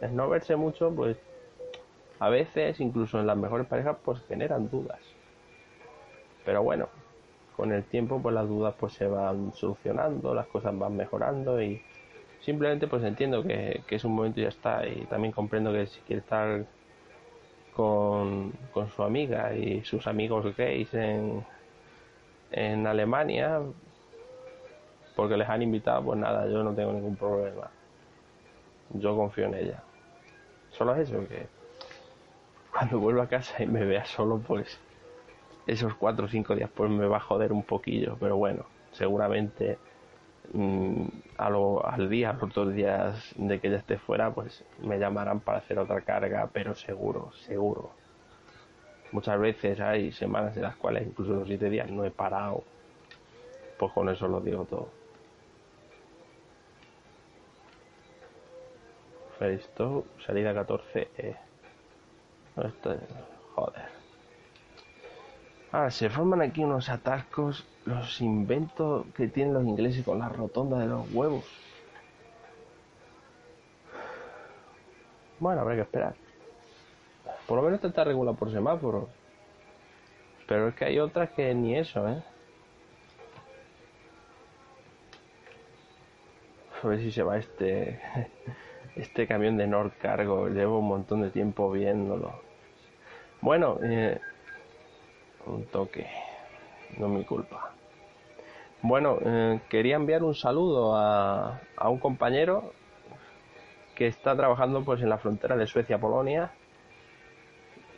es 0.00 0.10
no 0.10 0.28
verse 0.28 0.56
mucho, 0.56 0.90
pues 0.90 1.16
a 2.18 2.28
veces, 2.28 2.80
incluso 2.80 3.18
en 3.20 3.26
las 3.26 3.36
mejores 3.36 3.66
parejas, 3.66 3.96
pues 4.04 4.20
generan 4.28 4.70
dudas. 4.70 5.00
Pero 6.44 6.62
bueno, 6.62 6.88
con 7.56 7.72
el 7.72 7.84
tiempo, 7.84 8.20
pues 8.20 8.34
las 8.34 8.48
dudas 8.48 8.74
pues 8.78 8.94
se 8.94 9.06
van 9.06 9.52
solucionando, 9.54 10.34
las 10.34 10.46
cosas 10.46 10.76
van 10.78 10.96
mejorando 10.96 11.60
y 11.62 11.82
Simplemente 12.40 12.86
pues 12.86 13.02
entiendo 13.04 13.42
que, 13.42 13.82
es 13.88 14.04
un 14.04 14.14
momento 14.14 14.40
y 14.40 14.44
ya 14.44 14.48
está. 14.48 14.86
Y 14.86 15.04
también 15.06 15.32
comprendo 15.32 15.72
que 15.72 15.86
si 15.86 16.00
quiere 16.00 16.20
estar 16.20 16.64
con, 17.74 18.52
su 18.94 19.02
amiga 19.02 19.54
y 19.54 19.84
sus 19.84 20.06
amigos 20.06 20.56
gays 20.56 20.92
en, 20.94 21.44
en 22.50 22.86
Alemania, 22.86 23.60
porque 25.14 25.36
les 25.36 25.48
han 25.48 25.62
invitado, 25.62 26.02
pues 26.02 26.18
nada, 26.18 26.46
yo 26.48 26.62
no 26.62 26.72
tengo 26.72 26.92
ningún 26.92 27.16
problema. 27.16 27.70
Yo 28.94 29.16
confío 29.16 29.46
en 29.46 29.54
ella. 29.54 29.82
Solo 30.70 30.94
es 30.94 31.10
eso, 31.10 31.26
que 31.28 31.46
cuando 32.70 32.98
vuelva 32.98 33.24
a 33.24 33.28
casa 33.28 33.62
y 33.62 33.66
me 33.66 33.84
vea 33.84 34.04
solo, 34.04 34.38
pues 34.38 34.78
esos 35.66 35.94
cuatro 35.94 36.26
o 36.26 36.28
cinco 36.28 36.54
días 36.54 36.70
pues 36.74 36.90
me 36.90 37.06
va 37.06 37.18
a 37.18 37.20
joder 37.20 37.52
un 37.52 37.62
poquillo, 37.62 38.16
pero 38.18 38.36
bueno, 38.36 38.64
seguramente 38.92 39.78
mm, 40.52 41.04
a 41.38 41.50
lo, 41.50 41.86
al 41.86 42.08
día, 42.08 42.32
los 42.32 42.52
dos 42.54 42.72
días 42.72 43.34
de 43.36 43.60
que 43.60 43.70
ya 43.70 43.76
esté 43.78 43.98
fuera, 43.98 44.32
pues 44.32 44.64
me 44.82 44.98
llamarán 44.98 45.40
para 45.40 45.58
hacer 45.58 45.78
otra 45.78 46.00
carga, 46.02 46.48
pero 46.52 46.74
seguro, 46.74 47.32
seguro. 47.32 47.90
Muchas 49.12 49.40
veces 49.40 49.80
hay 49.80 50.12
semanas 50.12 50.56
en 50.56 50.62
las 50.62 50.76
cuales 50.76 51.06
incluso 51.06 51.32
los 51.32 51.48
siete 51.48 51.68
días 51.68 51.90
no 51.90 52.04
he 52.04 52.10
parado. 52.10 52.62
Pues 53.78 53.92
con 53.92 54.08
eso 54.08 54.28
lo 54.28 54.40
digo 54.40 54.64
todo. 54.66 54.88
Esto, 59.40 60.04
salida 60.26 60.52
14. 60.52 61.08
Eh. 61.16 61.34
Esto, 62.56 62.96
joder. 63.54 64.00
Ahora, 65.72 65.90
se 65.90 66.10
forman 66.10 66.42
aquí 66.42 66.62
unos 66.62 66.88
atascos, 66.88 67.66
los 67.84 68.20
inventos 68.20 69.06
que 69.14 69.28
tienen 69.28 69.54
los 69.54 69.64
ingleses 69.64 70.04
con 70.04 70.18
la 70.18 70.28
rotonda 70.28 70.78
de 70.78 70.86
los 70.86 71.12
huevos. 71.12 71.44
Bueno, 75.38 75.62
habrá 75.62 75.74
que 75.74 75.82
esperar. 75.82 76.14
Por 77.46 77.56
lo 77.56 77.62
menos 77.62 77.82
está 77.82 78.04
regulado 78.04 78.36
por 78.36 78.52
semáforo. 78.52 79.08
Pero 80.46 80.68
es 80.68 80.74
que 80.74 80.84
hay 80.84 80.98
otras 80.98 81.30
que 81.30 81.54
ni 81.54 81.76
eso, 81.76 82.06
¿eh? 82.08 82.22
A 86.82 86.86
ver 86.86 86.98
si 87.00 87.12
se 87.12 87.22
va 87.22 87.38
este 87.38 88.00
este 88.96 89.26
camión 89.26 89.56
de 89.56 89.66
Nord 89.66 89.92
Cargo. 90.00 90.48
Llevo 90.48 90.78
un 90.78 90.88
montón 90.88 91.22
de 91.22 91.30
tiempo 91.30 91.70
viéndolo. 91.70 92.40
Bueno, 93.40 93.78
eh, 93.82 94.20
un 95.46 95.64
toque. 95.66 96.06
No 96.98 97.06
es 97.06 97.12
mi 97.12 97.24
culpa. 97.24 97.72
Bueno, 98.82 99.18
eh, 99.22 99.60
quería 99.68 99.96
enviar 99.96 100.22
un 100.22 100.34
saludo 100.34 100.96
a, 100.96 101.60
un 101.84 101.98
compañero 101.98 102.72
que 103.94 104.06
está 104.06 104.34
trabajando 104.34 104.82
pues 104.84 105.02
en 105.02 105.10
la 105.10 105.18
frontera 105.18 105.54
de 105.54 105.66
Suecia-Polonia 105.66 106.52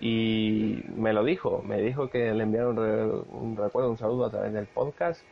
y 0.01 0.83
me 0.97 1.13
lo 1.13 1.23
dijo, 1.23 1.63
me 1.65 1.81
dijo 1.81 2.11
que 2.11 2.35
le 2.35 2.43
enviaron 2.43 2.77
un, 3.31 3.57
recuerdo, 3.57 3.91
un 3.91 3.97
saludo 3.97 4.27
a 4.27 4.31
través 4.31 4.53
del 4.53 4.67
podcast 4.67 5.23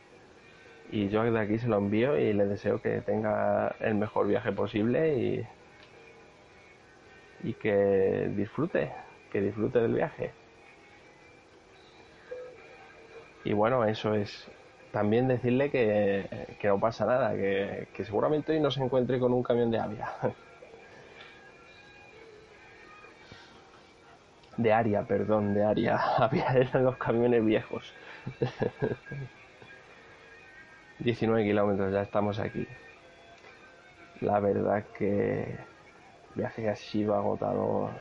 y 0.89 1.09
yo 1.09 1.21
de 1.29 1.37
aquí 1.37 1.59
se 1.59 1.67
lo 1.67 1.77
envío 1.77 2.17
y 2.17 2.31
le 2.31 2.45
deseo 2.45 2.81
que 2.81 3.01
tenga 3.01 3.75
el 3.81 3.95
mejor 3.95 4.27
viaje 4.27 4.53
posible 4.53 5.17
y, 5.17 5.47
y 7.43 7.53
que 7.55 8.31
disfrute, 8.37 8.93
que 9.33 9.41
disfrute 9.41 9.79
del 9.79 9.95
viaje. 9.95 10.31
Y 13.43 13.53
bueno, 13.53 13.85
eso 13.85 14.13
es. 14.15 14.49
También 14.91 15.27
decirle 15.27 15.71
que, 15.71 16.57
que 16.59 16.67
no 16.67 16.79
pasa 16.79 17.05
nada, 17.05 17.33
que, 17.33 17.87
que 17.93 18.03
seguramente 18.03 18.51
hoy 18.51 18.59
no 18.59 18.71
se 18.71 18.83
encuentre 18.83 19.19
con 19.19 19.33
un 19.33 19.41
camión 19.43 19.71
de 19.71 19.79
avia. 19.79 20.09
de 24.57 24.71
Aria, 24.73 25.03
perdón, 25.03 25.53
de 25.53 25.63
Aria. 25.63 25.95
Había 26.17 26.47
eran 26.53 26.85
los 26.85 26.97
camiones 26.97 27.43
viejos. 27.43 27.93
19 30.99 31.43
kilómetros, 31.43 31.91
ya 31.91 32.01
estamos 32.01 32.39
aquí. 32.39 32.67
La 34.21 34.39
verdad 34.39 34.85
que 34.97 35.57
viaje 36.35 36.69
ha 36.69 36.75
sido 36.75 37.15
agotador. 37.15 37.91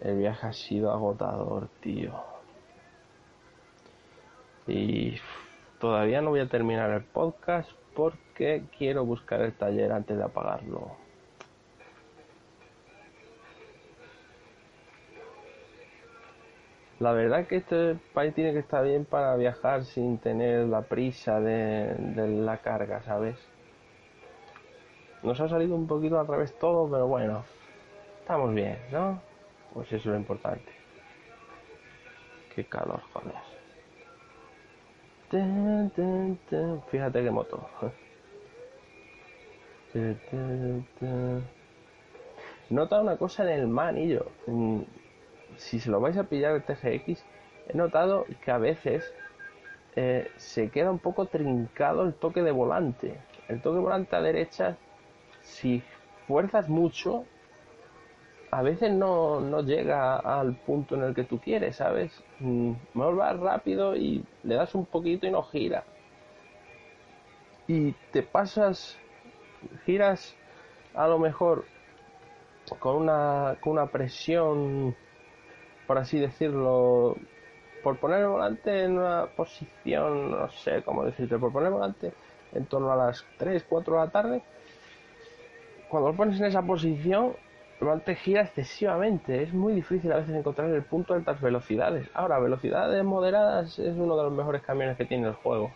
El 0.00 0.18
viaje 0.18 0.46
ha 0.46 0.52
sido 0.52 0.92
agotador, 0.92 1.68
tío. 1.80 2.12
Y 4.70 5.18
todavía 5.80 6.20
no 6.20 6.30
voy 6.30 6.40
a 6.40 6.48
terminar 6.48 6.90
el 6.90 7.02
podcast 7.02 7.70
porque 7.94 8.62
quiero 8.78 9.04
buscar 9.04 9.40
el 9.40 9.52
taller 9.52 9.90
antes 9.90 10.16
de 10.16 10.22
apagarlo. 10.22 10.96
La 17.00 17.12
verdad 17.12 17.46
que 17.46 17.56
este 17.56 17.96
país 18.12 18.34
tiene 18.34 18.52
que 18.52 18.58
estar 18.58 18.84
bien 18.84 19.06
para 19.06 19.34
viajar 19.34 19.84
sin 19.84 20.18
tener 20.18 20.66
la 20.66 20.82
prisa 20.82 21.40
de, 21.40 21.96
la 22.44 22.58
carga, 22.58 23.02
¿sabes? 23.02 23.36
Nos 25.22 25.40
ha 25.40 25.48
salido 25.48 25.74
un 25.74 25.86
poquito 25.86 26.20
al 26.20 26.28
revés 26.28 26.56
todo, 26.58 26.88
pero 26.90 27.08
bueno, 27.08 27.42
estamos 28.20 28.54
bien, 28.54 28.78
¿no? 28.92 29.20
Pues 29.72 29.88
eso 29.88 29.96
es 29.96 30.06
lo 30.06 30.16
importante. 30.16 30.70
Qué 32.54 32.64
calor, 32.64 33.00
joder. 33.12 33.49
Fíjate 36.90 37.22
qué 37.22 37.30
moto. 37.30 37.68
Nota 42.70 43.00
una 43.00 43.16
cosa 43.16 43.42
en 43.44 43.60
el 43.60 43.66
manillo 43.68 44.26
si 45.60 45.78
se 45.78 45.90
lo 45.90 46.00
vais 46.00 46.16
a 46.16 46.24
pillar 46.24 46.54
el 46.54 46.62
TGX, 46.62 47.24
he 47.68 47.76
notado 47.76 48.26
que 48.42 48.50
a 48.50 48.58
veces 48.58 49.12
eh, 49.96 50.30
se 50.36 50.70
queda 50.70 50.90
un 50.90 50.98
poco 50.98 51.26
trincado 51.26 52.02
el 52.04 52.14
toque 52.14 52.42
de 52.42 52.50
volante. 52.50 53.18
El 53.48 53.60
toque 53.60 53.76
de 53.76 53.82
volante 53.82 54.16
a 54.16 54.22
derecha, 54.22 54.76
si 55.42 55.82
fuerzas 56.26 56.68
mucho, 56.68 57.24
a 58.50 58.62
veces 58.62 58.92
no, 58.92 59.62
llega 59.62 60.16
al 60.16 60.54
punto 60.54 60.96
en 60.96 61.04
el 61.04 61.14
que 61.14 61.24
tú 61.24 61.38
quieres, 61.38 61.76
¿sabes? 61.76 62.22
Mm, 62.40 62.72
mejor 62.94 63.16
vas 63.16 63.38
rápido 63.38 63.96
y 63.96 64.24
le 64.42 64.54
das 64.54 64.74
un 64.74 64.86
poquito 64.86 65.26
y 65.26 65.30
no 65.30 65.42
gira. 65.42 65.84
Y 67.68 67.92
te 68.12 68.22
pasas, 68.22 68.98
giras 69.84 70.34
a 70.94 71.06
lo 71.06 71.18
mejor 71.18 71.64
con 72.80 72.96
una, 72.96 73.56
con 73.60 73.74
una 73.74 73.86
presión 73.86 74.96
por 75.90 75.98
así 75.98 76.20
decirlo, 76.20 77.16
por 77.82 77.96
poner 77.96 78.20
el 78.20 78.28
volante 78.28 78.84
en 78.84 78.92
una 78.96 79.26
posición, 79.26 80.30
no 80.30 80.48
sé 80.48 80.84
cómo 80.84 81.04
decirte, 81.04 81.36
por 81.36 81.50
poner 81.50 81.66
el 81.66 81.74
volante 81.74 82.12
en 82.52 82.64
torno 82.66 82.92
a 82.92 82.96
las 82.96 83.24
3, 83.38 83.66
4 83.68 83.94
de 83.94 83.98
la 83.98 84.08
tarde, 84.12 84.42
cuando 85.88 86.10
lo 86.10 86.16
pones 86.16 86.38
en 86.38 86.46
esa 86.46 86.62
posición, 86.62 87.34
el 87.80 87.86
volante 87.86 88.14
gira 88.14 88.42
excesivamente. 88.42 89.42
Es 89.42 89.54
muy 89.54 89.72
difícil 89.72 90.12
a 90.12 90.16
veces 90.16 90.34
encontrar 90.34 90.70
el 90.70 90.82
punto 90.82 91.14
de 91.14 91.20
altas 91.20 91.40
velocidades. 91.40 92.08
Ahora, 92.12 92.38
velocidades 92.38 93.02
moderadas 93.04 93.78
es 93.78 93.96
uno 93.96 94.16
de 94.16 94.24
los 94.24 94.32
mejores 94.32 94.62
camiones 94.62 94.96
que 94.98 95.06
tiene 95.06 95.28
el 95.28 95.34
juego. 95.34 95.72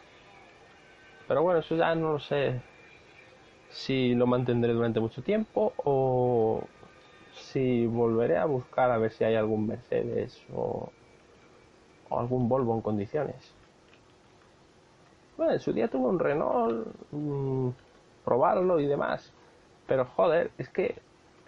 Pero 1.27 1.43
bueno, 1.43 1.61
eso 1.61 1.75
ya 1.77 1.95
no 1.95 2.13
lo 2.13 2.19
sé 2.19 2.61
si 3.71 4.15
lo 4.15 4.27
mantendré 4.27 4.73
durante 4.73 5.01
mucho 5.01 5.23
tiempo 5.23 5.73
o 5.79 6.63
si 7.33 7.87
volveré 7.87 8.37
a 8.37 8.45
buscar 8.45 8.91
a 8.91 8.99
ver 8.99 9.11
si 9.11 9.25
hay 9.25 9.35
algún 9.35 9.67
Mercedes 9.67 10.41
o, 10.55 10.91
algún 12.11 12.49
Volvo 12.49 12.75
en 12.75 12.83
condiciones. 12.83 13.55
Bueno, 15.37 15.55
en 15.55 15.61
su 15.61 15.73
día 15.73 15.89
tuve 15.89 16.07
un 16.07 16.19
Renault, 16.19 16.87
mm, 17.11 17.71
probarlo 18.25 18.79
y 18.79 18.87
demás. 18.87 19.33
Pero 19.87 20.05
joder, 20.05 20.51
es 20.59 20.69
que 20.69 20.97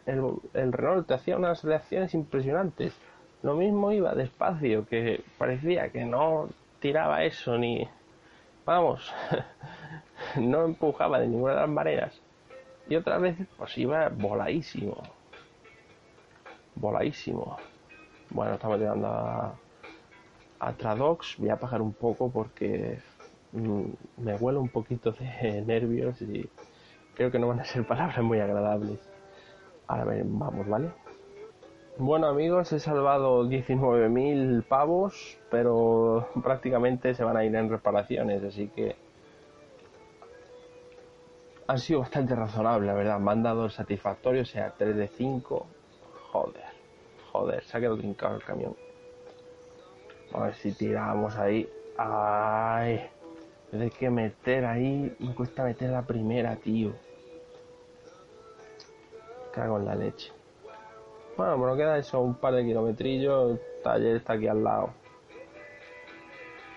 el, 0.06 0.22
el, 0.54 0.72
Renault 0.72 1.06
te 1.06 1.14
hacía 1.14 1.36
unas 1.36 1.62
reacciones 1.64 2.14
impresionantes. 2.14 2.94
Lo 3.42 3.54
mismo 3.54 3.92
iba 3.92 4.14
despacio, 4.14 4.86
que 4.86 5.22
parecía 5.38 5.90
que 5.90 6.04
no 6.04 6.48
tiraba 6.80 7.24
eso 7.24 7.58
ni... 7.58 7.88
Vamos, 8.64 9.12
no 10.36 10.64
empujaba 10.64 11.20
de 11.20 11.28
ninguna 11.28 11.54
de 11.54 11.60
las 11.60 11.68
maneras. 11.68 12.20
Y 12.88 12.96
otras 12.96 13.20
veces 13.20 13.46
pues 13.56 13.76
iba 13.78 14.08
voladísimo 14.08 14.96
voladísimo. 16.76 17.56
Bueno, 18.30 18.54
estamos 18.54 18.78
llegando 18.78 19.08
a, 19.08 19.54
a 20.60 20.72
Tradox. 20.72 21.36
Voy 21.38 21.48
a 21.48 21.54
apagar 21.54 21.82
un 21.82 21.92
poco 21.92 22.30
porque 22.30 23.00
mm, 23.52 23.82
me 24.18 24.36
huele 24.36 24.58
un 24.58 24.68
poquito 24.68 25.12
de 25.12 25.62
nervios 25.66 26.20
y 26.22 26.48
creo 27.14 27.30
que 27.30 27.38
no 27.38 27.48
van 27.48 27.60
a 27.60 27.64
ser 27.64 27.86
palabras 27.86 28.22
muy 28.22 28.38
agradables. 28.38 29.00
Ahora 29.86 30.04
vamos, 30.24 30.68
¿vale? 30.68 30.90
Bueno 31.98 32.26
amigos, 32.26 32.72
he 32.72 32.80
salvado 32.80 33.48
19.000 33.48 34.62
pavos, 34.64 35.38
pero 35.50 36.28
prácticamente 36.42 37.14
se 37.14 37.24
van 37.24 37.36
a 37.36 37.44
ir 37.44 37.54
en 37.56 37.70
reparaciones, 37.70 38.44
así 38.44 38.68
que 38.68 38.96
han 41.66 41.78
sido 41.78 42.00
bastante 42.00 42.34
razonables, 42.34 42.86
la 42.86 42.94
verdad. 42.94 43.18
Me 43.18 43.32
han 43.32 43.42
dado 43.42 43.64
el 43.64 43.70
satisfactorio, 43.70 44.42
o 44.42 44.44
sea, 44.44 44.74
3 44.76 44.96
de 44.96 45.08
5. 45.08 45.66
Joder, 46.32 46.64
joder, 47.32 47.64
se 47.64 47.76
ha 47.76 47.80
quedado 47.80 47.96
trincado 47.96 48.36
el 48.36 48.44
camión. 48.44 48.76
A 50.32 50.40
ver 50.40 50.54
si 50.54 50.72
tiramos 50.72 51.36
ahí. 51.36 51.68
Ay, 51.96 53.00
hay 53.72 53.90
que 53.90 54.10
meter 54.10 54.64
ahí, 54.64 55.16
me 55.18 55.34
cuesta 55.34 55.64
meter 55.64 55.90
la 55.90 56.02
primera, 56.02 56.56
tío. 56.56 56.92
Cago 59.56 59.78
en 59.78 59.86
la 59.86 59.94
leche. 59.94 60.30
Bueno, 61.34 61.56
me 61.56 61.76
queda 61.78 61.96
eso, 61.96 62.20
un 62.20 62.34
par 62.34 62.52
de 62.54 62.62
kilometrillos. 62.62 63.52
El 63.52 63.82
taller 63.82 64.16
está 64.16 64.34
aquí 64.34 64.46
al 64.46 64.62
lado. 64.62 64.90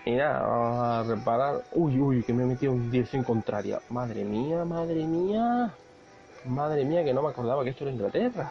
Y 0.06 0.12
nada, 0.12 0.46
vamos 0.46 0.78
a 0.82 1.02
reparar. 1.14 1.64
Uy, 1.72 2.00
uy, 2.00 2.22
que 2.22 2.32
me 2.32 2.44
he 2.44 2.46
metido 2.46 2.72
en 2.72 2.90
dirección 2.90 3.22
contraria. 3.22 3.80
Madre 3.90 4.24
mía, 4.24 4.64
madre 4.64 5.04
mía. 5.04 5.74
Madre 6.46 6.86
mía, 6.86 7.04
que 7.04 7.12
no 7.12 7.20
me 7.20 7.28
acordaba 7.28 7.62
que 7.62 7.70
esto 7.70 7.84
era 7.84 7.92
Inglaterra. 7.92 8.50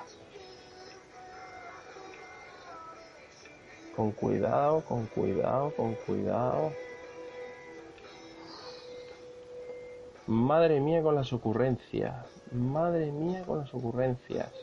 Con 3.95 4.11
cuidado, 4.11 4.81
con 4.81 5.07
cuidado, 5.07 5.73
con 5.75 5.95
cuidado. 6.05 6.71
Madre 10.29 10.79
mía 10.79 11.01
con 11.01 11.15
las 11.15 11.33
ocurrencias. 11.33 12.23
Madre 12.51 13.11
mía 13.11 13.41
con 13.47 13.57
las 13.57 13.73
ocurrencias. 13.73 14.53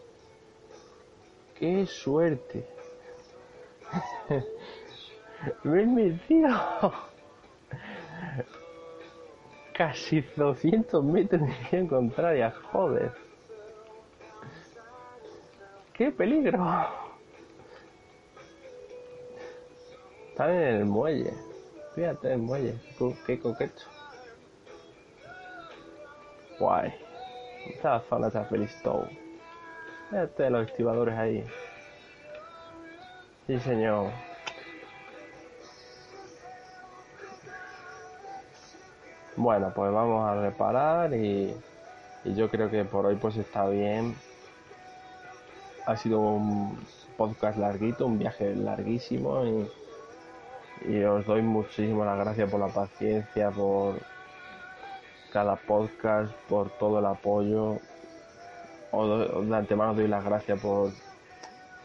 ¡Qué 1.58 1.84
suerte! 1.86 2.68
Me 5.64 5.82
he 5.82 5.86
metido 5.86 6.48
casi 9.74 10.20
200 10.36 11.02
metros 11.04 11.42
en 11.42 11.48
dirección 11.48 11.88
contraria, 11.88 12.54
joder. 12.70 13.12
¡Qué 15.94 16.12
peligro! 16.12 16.64
Están 20.28 20.50
en 20.50 20.62
el 20.76 20.84
muelle. 20.84 21.34
Fíjate 21.96 22.34
el 22.34 22.38
muelle. 22.38 22.78
Qué 23.26 23.40
coqueto. 23.40 23.95
Guay. 26.58 26.94
Esta 27.68 28.00
zona 28.08 28.28
está 28.28 28.44
feliz 28.44 28.74
todo. 28.82 29.08
Fíjate 30.10 30.50
los 30.50 30.68
activadores 30.68 31.16
ahí. 31.16 31.44
Sí, 33.46 33.58
señor. 33.60 34.10
Bueno, 39.36 39.70
pues 39.74 39.92
vamos 39.92 40.26
a 40.26 40.40
reparar 40.40 41.12
y, 41.12 41.54
yo 42.24 42.48
creo 42.48 42.70
que 42.70 42.84
por 42.84 43.06
hoy 43.06 43.16
pues 43.16 43.36
está 43.36 43.68
bien. 43.68 44.16
Ha 45.86 45.96
sido 45.96 46.20
un 46.20 46.78
podcast 47.16 47.58
larguito, 47.58 48.06
un 48.06 48.18
viaje 48.18 48.54
larguísimo 48.54 49.44
y, 50.88 51.04
os 51.04 51.26
doy 51.26 51.42
muchísimas 51.42 52.18
gracias 52.18 52.50
por 52.50 52.60
la 52.60 52.68
paciencia, 52.68 53.50
por 53.50 53.96
cada 55.32 55.56
podcast, 55.56 56.32
por 56.48 56.70
todo 56.78 56.98
el 56.98 57.06
apoyo. 57.06 57.78
De 58.92 59.56
antemano 59.56 59.94
doy 59.94 60.08
las 60.08 60.24
gracias 60.24 60.60
por 60.60 60.90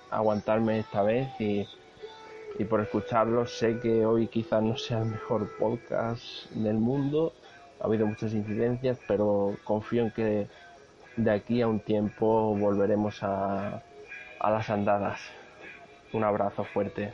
aguantarme 0.09 0.79
esta 0.79 1.01
vez 1.01 1.27
y, 1.39 1.67
y 2.57 2.65
por 2.65 2.81
escucharlo. 2.81 3.45
Sé 3.45 3.79
que 3.79 4.05
hoy 4.05 4.27
quizás 4.27 4.61
no 4.61 4.77
sea 4.77 4.99
el 4.99 5.05
mejor 5.05 5.49
podcast 5.57 6.23
del 6.51 6.75
mundo, 6.75 7.33
ha 7.79 7.85
habido 7.85 8.05
muchas 8.05 8.33
incidencias, 8.33 8.97
pero 9.07 9.55
confío 9.63 10.03
en 10.03 10.11
que 10.11 10.47
de 11.17 11.31
aquí 11.31 11.61
a 11.61 11.67
un 11.67 11.79
tiempo 11.79 12.55
volveremos 12.55 13.23
a, 13.23 13.81
a 14.39 14.51
las 14.51 14.69
andadas. 14.69 15.19
Un 16.13 16.23
abrazo 16.23 16.63
fuerte. 16.63 17.13